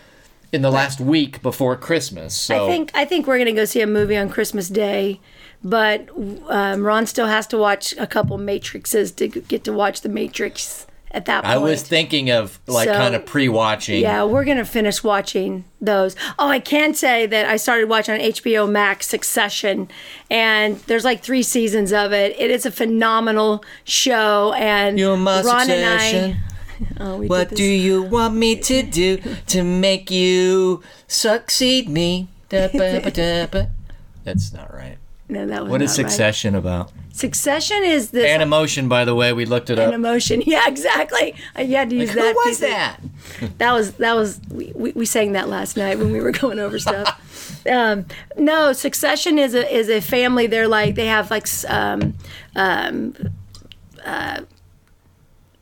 in 0.52 0.62
the 0.62 0.70
last 0.70 1.00
week 1.00 1.42
before 1.42 1.76
Christmas. 1.76 2.34
So 2.34 2.64
I 2.64 2.68
think 2.68 2.90
I 2.94 3.04
think 3.04 3.26
we're 3.26 3.38
gonna 3.38 3.52
go 3.52 3.64
see 3.64 3.80
a 3.80 3.86
movie 3.86 4.16
on 4.16 4.28
Christmas 4.28 4.68
Day, 4.68 5.20
but 5.62 6.08
um, 6.48 6.84
Ron 6.84 7.06
still 7.06 7.26
has 7.28 7.46
to 7.48 7.58
watch 7.58 7.94
a 7.98 8.06
couple 8.06 8.38
Matrixes 8.38 9.14
to 9.16 9.28
get 9.28 9.64
to 9.64 9.72
watch 9.72 10.00
the 10.00 10.08
Matrix 10.08 10.86
at 11.12 11.24
that 11.24 11.42
point. 11.42 11.52
I 11.54 11.58
was 11.58 11.82
thinking 11.82 12.30
of 12.30 12.60
like 12.68 12.86
So- 12.88 12.94
kind 12.94 13.16
of 13.16 13.26
pre-watching. 13.26 14.00
Yeah, 14.00 14.22
we're 14.24 14.44
gonna 14.44 14.64
finish 14.64 15.02
watching 15.02 15.64
those. 15.80 16.14
Oh, 16.38 16.48
I 16.48 16.60
can 16.60 16.94
say 16.94 17.26
that 17.26 17.46
I 17.46 17.56
started 17.56 17.88
watching 17.88 18.14
on 18.14 18.20
HBO 18.20 18.68
Max 18.70 19.06
Succession, 19.08 19.88
and 20.30 20.76
there's 20.86 21.04
like 21.04 21.22
three 21.22 21.42
seasons 21.42 21.92
of 21.92 22.12
it. 22.12 22.34
It 22.38 22.50
is 22.50 22.64
a 22.66 22.70
phenomenal 22.70 23.64
show, 23.84 24.52
and 24.54 25.00
Ron 25.00 25.26
succession. 25.66 26.24
and 26.24 26.34
I. 26.34 26.36
Oh, 27.00 27.16
we 27.18 27.26
What 27.26 27.50
do 27.50 27.64
you 27.64 28.02
want 28.02 28.34
me 28.34 28.56
to 28.56 28.82
do 28.82 29.18
to 29.48 29.62
make 29.62 30.10
you 30.10 30.82
succeed 31.06 31.88
me? 31.88 32.28
Da, 32.48 32.68
ba, 32.68 33.00
ba, 33.02 33.10
da. 33.50 33.66
That's 34.24 34.52
not 34.52 34.72
right. 34.74 34.98
No, 35.28 35.46
that 35.46 35.62
was 35.62 35.70
What 35.70 35.82
is 35.82 35.96
not 35.96 36.02
right. 36.04 36.10
Succession 36.10 36.54
about? 36.54 36.90
Succession 37.12 37.84
is 37.84 38.10
this 38.10 38.24
And 38.26 38.42
emotion, 38.42 38.88
by 38.88 39.04
the 39.04 39.14
way, 39.14 39.32
we 39.32 39.44
looked 39.44 39.70
it 39.70 39.78
up. 39.78 39.88
an 39.88 39.94
emotion. 39.94 40.42
Yeah, 40.46 40.66
exactly. 40.66 41.34
I 41.54 41.64
had 41.64 41.90
to 41.90 41.96
use 41.96 42.10
Who 42.10 42.20
that. 42.20 42.34
was 42.34 42.46
piece 42.46 42.62
of- 42.62 42.68
that? 42.70 43.00
That 43.58 43.72
was 43.72 43.92
that 43.94 44.14
was 44.16 44.40
we, 44.50 44.72
we, 44.74 44.92
we 44.92 45.06
sang 45.06 45.32
that 45.32 45.48
last 45.48 45.76
night 45.76 45.98
when 45.98 46.12
we 46.12 46.20
were 46.20 46.32
going 46.32 46.58
over 46.58 46.78
stuff. 46.78 47.64
um, 47.68 48.06
no, 48.36 48.72
Succession 48.72 49.38
is 49.38 49.54
a 49.54 49.72
is 49.72 49.88
a 49.88 50.00
family. 50.00 50.46
They're 50.46 50.68
like 50.68 50.94
they 50.96 51.06
have 51.06 51.30
like 51.30 51.46
um, 51.68 52.14
um, 52.56 53.14
uh, 54.04 54.40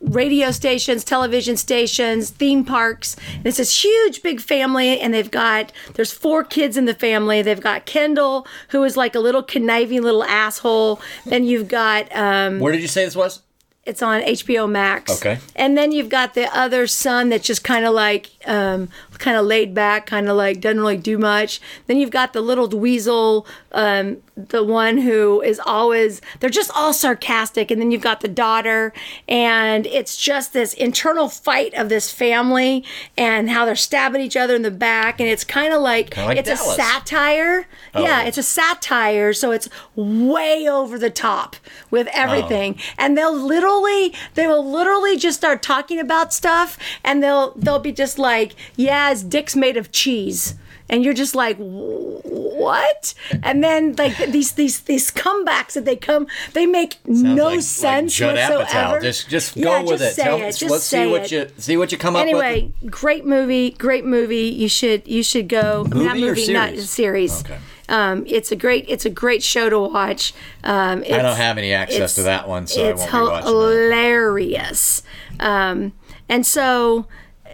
radio 0.01 0.51
stations, 0.51 1.05
television 1.05 1.57
stations, 1.57 2.31
theme 2.31 2.65
parks. 2.65 3.17
And 3.35 3.47
it's 3.47 3.59
this 3.59 3.85
huge 3.85 4.23
big 4.23 4.41
family, 4.41 5.01
and 5.01 5.13
they've 5.13 5.31
got 5.31 5.73
there's 5.95 6.13
four 6.13 6.45
kids 6.45 6.77
in 6.77 6.85
the 6.85 6.95
family. 6.95 7.43
They've 7.43 7.61
got 7.61 7.87
Kendall, 7.87 8.47
who 8.69 8.85
is 8.85 8.97
like 8.97 9.15
a 9.15 9.21
little 9.21 9.43
conniving 9.43 10.03
little 10.03 10.25
asshole. 10.25 11.01
Then 11.27 11.45
you've 11.45 11.69
got 11.69 12.15
um, 12.15 12.61
Where 12.61 12.73
did 12.73 12.83
you 12.83 12.89
say 12.89 13.05
this 13.05 13.17
was? 13.17 13.43
it's 13.89 14.03
on 14.03 14.21
HBO 14.21 14.71
Max. 14.71 15.11
Okay. 15.17 15.39
And 15.57 15.77
then 15.77 15.93
you've 15.93 16.11
got 16.11 16.35
the 16.35 16.55
other 16.55 16.87
son 16.87 17.31
that's 17.31 17.47
just 17.47 17.65
kind 17.65 17.87
of 17.87 17.95
like, 17.95 18.31
um, 18.49 18.89
kind 19.19 19.37
of 19.37 19.47
laid 19.47 19.75
back, 19.75 20.07
kind 20.07 20.29
of 20.29 20.37
like 20.37 20.61
doesn't 20.61 20.81
really 20.81 20.97
do 20.97 21.19
much. 21.19 21.61
Then 21.87 21.97
you've 21.99 22.11
got 22.11 22.33
the 22.33 22.41
little 22.41 22.69
weasel, 22.69 23.47
um, 23.73 24.17
the 24.37 24.63
one 24.65 24.99
who 24.99 25.41
is 25.43 25.61
always, 25.65 26.21
they're 26.41 26.49
just 26.51 26.71
all 26.75 26.93
sarcastic. 26.93 27.71
And 27.71 27.81
then 27.81 27.91
you've 27.91 28.03
got 28.03 28.21
the 28.21 28.29
daughter, 28.29 28.93
and 29.29 29.87
it's 29.87 30.17
just 30.17 30.53
this 30.53 30.73
internal 30.75 31.29
fight 31.29 31.75
of 31.75 31.89
this 31.89 32.11
family 32.11 32.85
and 33.17 33.51
how 33.51 33.65
they're 33.65 33.77
stabbing 33.77 34.23
each 34.23 34.37
other 34.37 34.55
in 34.55 34.63
the 34.63 34.71
back. 34.71 35.21
And 35.21 35.29
it's 35.29 35.45
kind 35.45 35.73
of 35.75 35.83
like, 35.83 36.17
like 36.17 36.39
it's 36.39 36.49
a 36.49 36.55
Dallas. 36.55 36.77
satire. 36.77 37.67
Yeah, 37.95 38.23
Oh. 38.23 38.27
it's 38.27 38.39
a 38.39 38.43
satire, 38.43 39.33
so 39.33 39.51
it's 39.51 39.69
way 39.97 40.69
over 40.69 40.99
the 40.99 41.11
top 41.11 41.57
with 41.91 42.09
everything. 42.13 42.77
Oh. 42.79 42.83
And 42.99 43.19
they'll 43.19 43.37
literally 43.37 44.15
they 44.35 44.47
will 44.47 44.65
literally 44.71 45.17
just 45.17 45.37
start 45.39 45.63
talking 45.63 45.99
about 45.99 46.33
stuff 46.33 46.79
and 47.05 47.23
they'll 47.23 47.53
they'll 47.57 47.79
be 47.81 47.93
just 47.93 48.19
like, 48.19 48.38
"Yeah, 48.77 49.11
his 49.11 49.23
dick's 49.23 49.55
made 49.57 49.77
of 49.77 49.91
cheese." 49.93 50.55
And 50.91 51.05
you're 51.05 51.13
just 51.15 51.35
like, 51.35 51.57
"What?" 51.59 53.15
And 53.43 53.63
then 53.63 53.95
like 53.99 54.17
these 54.31 54.53
these 54.53 54.81
these 54.81 55.11
comebacks 55.11 55.73
that 55.75 55.85
they 55.85 55.97
come 55.97 56.27
they 56.55 56.67
make 56.67 56.97
no 57.07 57.45
like- 57.47 57.57
like 57.57 57.63
sense 57.63 58.15
Judd 58.15 58.37
whatsoever. 58.37 58.65
Apatow. 58.99 59.03
Just, 59.03 59.29
just 59.29 59.55
go 59.61 59.71
Yeah, 59.71 59.81
with 59.83 60.01
just 60.01 60.03
it. 60.05 60.15
say 60.15 60.23
Tell- 60.25 60.37
it. 60.43 60.57
Just 60.57 60.71
let's 60.71 60.85
say 60.85 61.05
see 61.05 61.11
what 61.11 61.23
it. 61.23 61.33
you 61.33 61.49
see 61.59 61.77
what 61.77 61.93
you 61.93 61.99
come 61.99 62.17
up 62.17 62.25
with. 62.27 62.35
Anyway, 62.43 62.73
great 62.87 63.25
movie, 63.27 63.71
great 63.71 64.05
movie. 64.05 64.49
You 64.49 64.69
should 64.69 65.07
you 65.07 65.23
should 65.23 65.49
go. 65.49 65.83
not 65.91 65.95
Movie 65.95 66.25
or 66.25 66.35
movie, 66.35 66.53
not 66.53 66.71
series? 66.71 66.91
series. 66.91 67.41
Okay. 67.45 67.59
Um, 67.91 68.25
it's 68.27 68.53
a 68.53 68.57
great 68.57 68.85
it's 68.89 69.05
a 69.07 69.11
great 69.11 69.43
show 69.43 69.69
to 69.71 69.79
watch. 69.79 70.35
Um, 70.65 71.03
I 71.07 71.19
don't 71.23 71.37
have 71.37 71.57
any 71.59 71.73
access 71.73 72.15
to 72.17 72.23
that 72.25 72.47
one, 72.49 72.67
so 72.67 72.85
I 72.85 72.91
it's 72.91 73.01
won't 73.01 73.13
be 73.13 73.19
watching 73.19 73.45
that. 73.45 73.51
hilarious. 73.51 75.03
Um, 75.41 75.93
and 76.29 76.47
so 76.47 77.07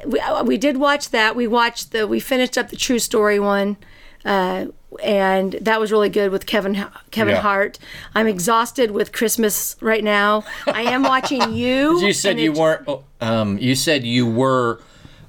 we, 0.06 0.20
uh, 0.20 0.44
we 0.44 0.56
did 0.58 0.76
watch 0.76 1.10
that. 1.10 1.34
We 1.36 1.46
watched 1.46 1.92
the 1.92 2.06
we 2.06 2.20
finished 2.20 2.56
up 2.58 2.68
the 2.70 2.76
True 2.76 2.98
Story 2.98 3.38
one. 3.40 3.76
Uh, 4.24 4.66
and 5.02 5.52
that 5.60 5.80
was 5.80 5.90
really 5.90 6.08
good 6.08 6.30
with 6.30 6.46
Kevin 6.46 6.86
Kevin 7.10 7.34
Yeah. 7.34 7.40
Hart. 7.40 7.78
I'm 8.14 8.26
exhausted 8.28 8.92
with 8.92 9.12
Christmas 9.12 9.76
right 9.80 10.04
now. 10.04 10.44
I 10.66 10.82
am 10.82 11.02
watching 11.02 11.52
you. 11.54 12.00
You 12.00 12.12
said 12.12 12.38
you 12.38 12.52
it- 12.52 12.58
weren't. 12.58 12.88
Um, 13.20 13.58
you 13.58 13.74
said 13.74 14.04
you 14.04 14.26
were. 14.26 14.80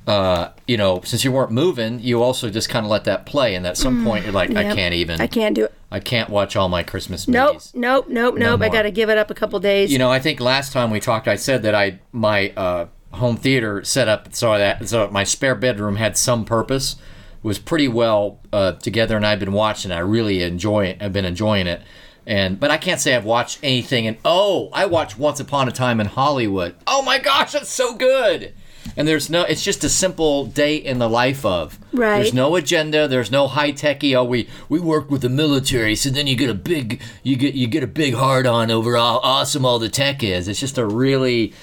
Uh, 0.08 0.52
you 0.68 0.78
know, 0.78 1.02
since 1.04 1.24
you 1.24 1.32
weren't 1.32 1.50
moving, 1.50 2.00
you 2.00 2.22
also 2.22 2.48
just 2.52 2.70
kind 2.70 2.86
of 2.86 2.92
let 2.92 3.06
that 3.06 3.26
play, 3.26 3.56
and 3.56 3.66
at 3.66 3.76
some 3.76 4.04
point 4.04 4.24
you're 4.24 4.34
like, 4.34 4.52
I 4.52 4.66
Mm, 4.66 4.74
can't 4.76 4.94
even. 4.94 5.20
I 5.20 5.26
can't 5.26 5.56
do 5.56 5.64
it. 5.66 5.74
I 5.90 6.00
can't 6.00 6.30
watch 6.30 6.56
all 6.56 6.70
my 6.70 6.84
Christmas 6.84 7.28
Nope, 7.28 7.54
movies. 7.54 7.72
nope, 7.74 8.06
nope, 8.08 8.36
nope. 8.38 8.62
I 8.62 8.66
more. 8.68 8.70
got 8.72 8.82
to 8.84 8.92
give 8.92 9.10
it 9.10 9.18
up 9.18 9.32
a 9.32 9.34
couple 9.34 9.60
days. 9.60 9.92
You 9.92 9.98
know, 9.98 10.12
I 10.12 10.20
think 10.20 10.40
last 10.40 10.72
time 10.74 10.92
we 10.92 11.00
talked, 11.00 11.28
I 11.28 11.38
said 11.38 11.64
that 11.64 11.74
I 11.74 11.98
my 12.12 12.50
uh, 12.56 12.86
home 13.16 13.38
theater 13.38 13.84
set 13.84 14.08
up 14.08 14.34
so 14.34 14.58
that 14.58 14.88
so 14.88 15.10
my 15.10 15.24
spare 15.24 15.56
bedroom 15.56 15.96
had 15.98 16.18
some 16.18 16.46
purpose, 16.46 16.96
was 17.44 17.60
pretty 17.60 17.88
well 17.88 18.40
uh, 18.52 18.74
together, 18.74 19.16
and 19.16 19.26
I've 19.26 19.40
been 19.40 19.54
watching. 19.54 19.92
I 19.92 20.00
really 20.00 20.42
enjoy 20.44 20.86
it. 20.86 20.98
I've 21.02 21.14
been 21.14 21.26
enjoying 21.26 21.68
it, 21.68 21.82
and 22.26 22.60
but 22.60 22.72
I 22.72 22.78
can't 22.78 23.00
say 23.00 23.16
I've 23.16 23.26
watched 23.26 23.60
anything. 23.62 24.08
And 24.08 24.18
oh, 24.26 24.70
I 24.74 24.86
watched 24.86 25.18
Once 25.18 25.40
Upon 25.40 25.68
a 25.68 25.72
Time 25.72 26.00
in 26.00 26.08
Hollywood. 26.08 26.76
Oh 26.88 27.02
my 27.02 27.20
gosh, 27.20 27.54
that's 27.54 27.70
so 27.70 27.96
good. 27.96 28.54
And 28.98 29.08
there's 29.08 29.30
no, 29.30 29.42
it's 29.42 29.64
just 29.64 29.84
a 29.84 29.90
simple 29.90 30.46
day 30.46 30.76
in 30.76 31.00
the 31.00 31.10
life 31.10 31.44
of. 31.46 31.80
Right. 31.92 32.18
There's 32.18 32.34
no 32.34 32.56
agenda. 32.56 33.08
There's 33.08 33.32
no 33.32 33.48
high 33.48 33.72
techy. 33.72 34.16
Oh, 34.16 34.24
we 34.24 34.48
we 34.70 34.80
work 34.80 35.10
with 35.10 35.22
the 35.22 35.30
military, 35.30 35.96
so 35.96 36.10
then 36.10 36.28
you 36.28 36.36
get 36.36 36.50
a 36.50 36.56
big 36.56 37.02
you 37.24 37.36
get 37.36 37.56
you 37.56 37.68
get 37.68 37.84
a 37.84 37.88
big 37.88 38.14
hard 38.14 38.46
on 38.46 38.72
over 38.72 38.96
how 38.96 39.20
awesome 39.24 39.66
all 39.66 39.80
the 39.80 39.90
tech 39.90 40.24
is. 40.24 40.48
It's 40.48 40.60
just 40.60 40.78
a 40.78 40.86
really, 40.86 41.54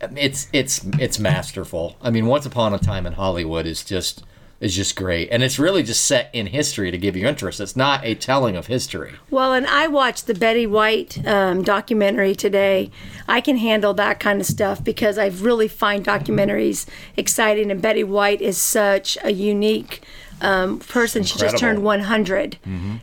it's 0.00 0.48
it's 0.52 0.84
it's 0.98 1.18
masterful. 1.18 1.96
I 2.02 2.10
mean, 2.10 2.26
Once 2.26 2.46
Upon 2.46 2.74
a 2.74 2.78
Time 2.78 3.06
in 3.06 3.14
Hollywood 3.14 3.66
is 3.66 3.84
just 3.84 4.24
is 4.58 4.74
just 4.74 4.96
great, 4.96 5.28
and 5.30 5.42
it's 5.42 5.58
really 5.58 5.82
just 5.82 6.04
set 6.04 6.30
in 6.32 6.46
history 6.46 6.90
to 6.90 6.96
give 6.96 7.14
you 7.14 7.26
interest. 7.26 7.60
It's 7.60 7.76
not 7.76 8.04
a 8.04 8.14
telling 8.14 8.56
of 8.56 8.66
history. 8.68 9.12
well, 9.30 9.52
and 9.52 9.66
I 9.66 9.86
watched 9.86 10.26
the 10.26 10.34
Betty 10.34 10.66
White 10.66 11.26
um, 11.26 11.62
documentary 11.62 12.34
today. 12.34 12.90
I 13.28 13.40
can 13.40 13.58
handle 13.58 13.92
that 13.94 14.18
kind 14.18 14.40
of 14.40 14.46
stuff 14.46 14.82
because 14.82 15.18
I 15.18 15.26
really 15.26 15.68
find 15.68 16.04
documentaries 16.04 16.86
exciting, 17.16 17.70
and 17.70 17.82
Betty 17.82 18.04
White 18.04 18.40
is 18.40 18.58
such 18.58 19.18
a 19.22 19.32
unique. 19.32 20.02
Um, 20.42 20.80
person 20.80 21.22
she 21.22 21.38
just 21.38 21.56
turned 21.56 21.78
Incredible. 21.78 21.82
100 21.84 22.58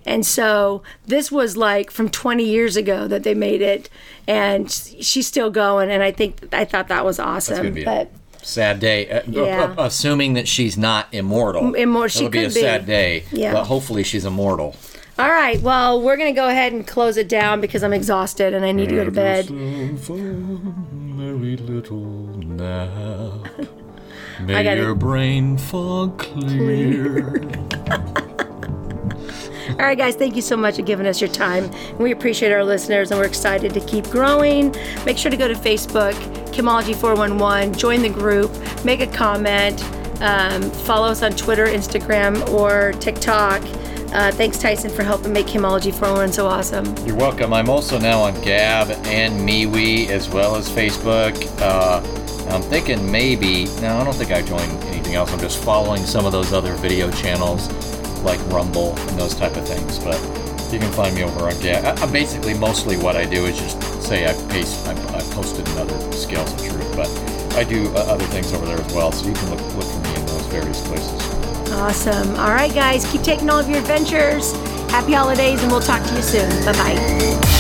and 0.06 0.24
so 0.26 0.84
this 1.08 1.32
was 1.32 1.58
like 1.58 1.90
from 1.90 2.10
20 2.10 2.44
years 2.44 2.78
ago 2.78 3.08
that 3.08 3.24
they 3.24 3.34
made 3.34 3.62
it 3.62 3.90
and 4.28 4.70
she's 4.70 5.26
still 5.26 5.50
going 5.50 5.90
and 5.90 6.04
i 6.04 6.12
think 6.12 6.54
i 6.54 6.64
thought 6.64 6.90
that 6.90 7.04
was 7.04 7.18
awesome 7.20 7.58
gonna 7.58 7.72
be 7.72 7.82
a- 7.82 7.86
but 7.86 8.12
Sad 8.46 8.82
day. 8.82 9.10
Uh, 9.10 9.22
Yeah. 9.26 9.74
assuming 9.78 10.34
that 10.34 10.50
she's 10.50 10.78
not 10.78 11.08
immortal. 11.14 11.74
immortal- 11.76 12.10
she 12.10 12.26
It'll 12.26 12.30
be 12.30 12.44
a 12.44 12.48
be. 12.50 12.60
sad 12.60 12.86
day. 12.86 13.24
Yeah. 13.32 13.54
But 13.54 13.64
hopefully 13.68 14.04
she's 14.04 14.26
immortal. 14.26 14.76
All 15.18 15.30
right. 15.30 15.62
Well, 15.62 16.02
we're 16.02 16.18
going 16.18 16.34
to 16.34 16.36
go 16.38 16.50
ahead 16.50 16.74
and 16.74 16.86
close 16.86 17.16
it 17.16 17.30
down 17.30 17.62
because 17.62 17.84
I'm 17.84 17.94
exhausted 17.94 18.54
and 18.54 18.66
I 18.66 18.74
need 18.74 18.90
to 18.90 18.96
go 18.96 19.06
to 19.06 19.12
bed. 19.12 19.48
Very 24.40 24.48
little 24.48 24.48
nap. 24.48 24.48
May 24.48 24.56
I 24.56 24.64
gotta- 24.64 24.82
your 24.82 24.96
brain 24.96 25.58
fog 25.58 26.18
clear. 26.20 27.42
All 29.80 29.80
right, 29.80 29.98
guys, 29.98 30.16
thank 30.16 30.36
you 30.36 30.42
so 30.42 30.56
much 30.56 30.76
for 30.76 30.84
giving 30.84 31.08
us 31.08 31.20
your 31.20 31.30
time. 31.30 31.72
We 31.98 32.12
appreciate 32.12 32.52
our 32.52 32.64
listeners 32.64 33.10
and 33.12 33.20
we're 33.20 33.26
excited 33.26 33.74
to 33.74 33.80
keep 33.82 34.06
growing. 34.10 34.76
Make 35.06 35.18
sure 35.18 35.32
to 35.32 35.38
go 35.38 35.48
to 35.48 35.56
Facebook, 35.56 36.14
Kimology411, 36.54 37.76
join 37.78 38.02
the 38.04 38.10
group, 38.10 38.52
make 38.86 39.00
a 39.02 39.08
comment, 39.08 39.84
um, 40.22 40.62
follow 40.70 41.08
us 41.08 41.24
on 41.24 41.32
Twitter, 41.32 41.66
Instagram, 41.66 42.48
or 42.50 42.92
TikTok. 43.00 43.62
Uh, 44.14 44.32
thanks, 44.34 44.60
Tyson, 44.60 44.92
for 44.92 45.02
helping 45.02 45.34
make 45.34 45.48
Kimology 45.48 45.92
411 45.92 46.34
so 46.34 46.46
awesome. 46.46 46.96
You're 47.08 47.16
welcome. 47.16 47.52
I'm 47.52 47.68
also 47.68 47.98
now 47.98 48.22
on 48.22 48.40
Gab 48.42 48.92
and 49.08 49.40
MeWe 49.40 50.08
as 50.10 50.30
well 50.30 50.56
as 50.56 50.70
Facebook. 50.70 51.34
Uh, 51.60 52.00
I'm 52.50 52.62
thinking 52.62 53.12
maybe, 53.12 53.66
no, 53.82 53.98
I 53.98 54.04
don't 54.04 54.16
think 54.16 54.32
I 54.32 54.42
joined 54.42 54.72
anything 54.86 55.16
else. 55.16 55.32
I'm 55.32 55.40
just 55.40 55.64
following 55.64 56.04
some 56.04 56.26
of 56.26 56.32
those 56.32 56.54
other 56.54 56.76
video 56.76 57.10
channels 57.12 57.72
like 58.24 58.40
Rumble 58.52 58.98
and 58.98 59.20
those 59.20 59.36
type 59.36 59.56
of 59.56 59.68
things. 59.68 60.00
But 60.00 60.20
you 60.72 60.80
can 60.80 60.92
find 60.92 61.16
me 61.16 61.24
over 61.24 61.48
on 61.48 61.60
Gab. 61.60 61.86
I, 61.86 62.02
I 62.02 62.12
basically, 62.12 62.54
mostly 62.54 62.98
what 62.98 63.16
I 63.16 63.26
do 63.26 63.46
is 63.46 63.58
just 63.58 63.82
say 64.02 64.26
I, 64.26 64.34
paste, 64.50 64.88
I, 64.88 64.92
I 64.92 65.22
posted 65.34 65.68
another 65.70 66.00
Scales 66.12 66.52
of 66.54 66.60
Truth, 66.60 66.96
but 66.96 67.56
I 67.56 67.64
do 67.64 67.88
uh, 67.90 68.00
other 68.00 68.26
things 68.26 68.52
over 68.54 68.66
there 68.66 68.80
as 68.80 68.94
well. 68.94 69.12
So 69.12 69.28
you 69.28 69.34
can 69.34 69.50
look, 69.50 69.62
look 69.76 69.86
for 69.86 70.00
me 70.10 70.16
in 70.16 70.26
those 70.26 70.46
various 70.48 70.88
places. 70.88 71.72
Awesome. 71.72 72.36
All 72.36 72.54
right, 72.54 72.74
guys, 72.74 73.10
keep 73.12 73.22
taking 73.22 73.50
all 73.50 73.60
of 73.60 73.70
your 73.70 73.80
adventures. 73.80 74.52
Happy 74.92 75.14
holidays, 75.14 75.62
and 75.62 75.72
we'll 75.72 75.82
talk 75.82 76.04
to 76.08 76.16
you 76.16 76.22
soon. 76.22 76.50
Bye 76.66 76.74
bye. 76.74 77.53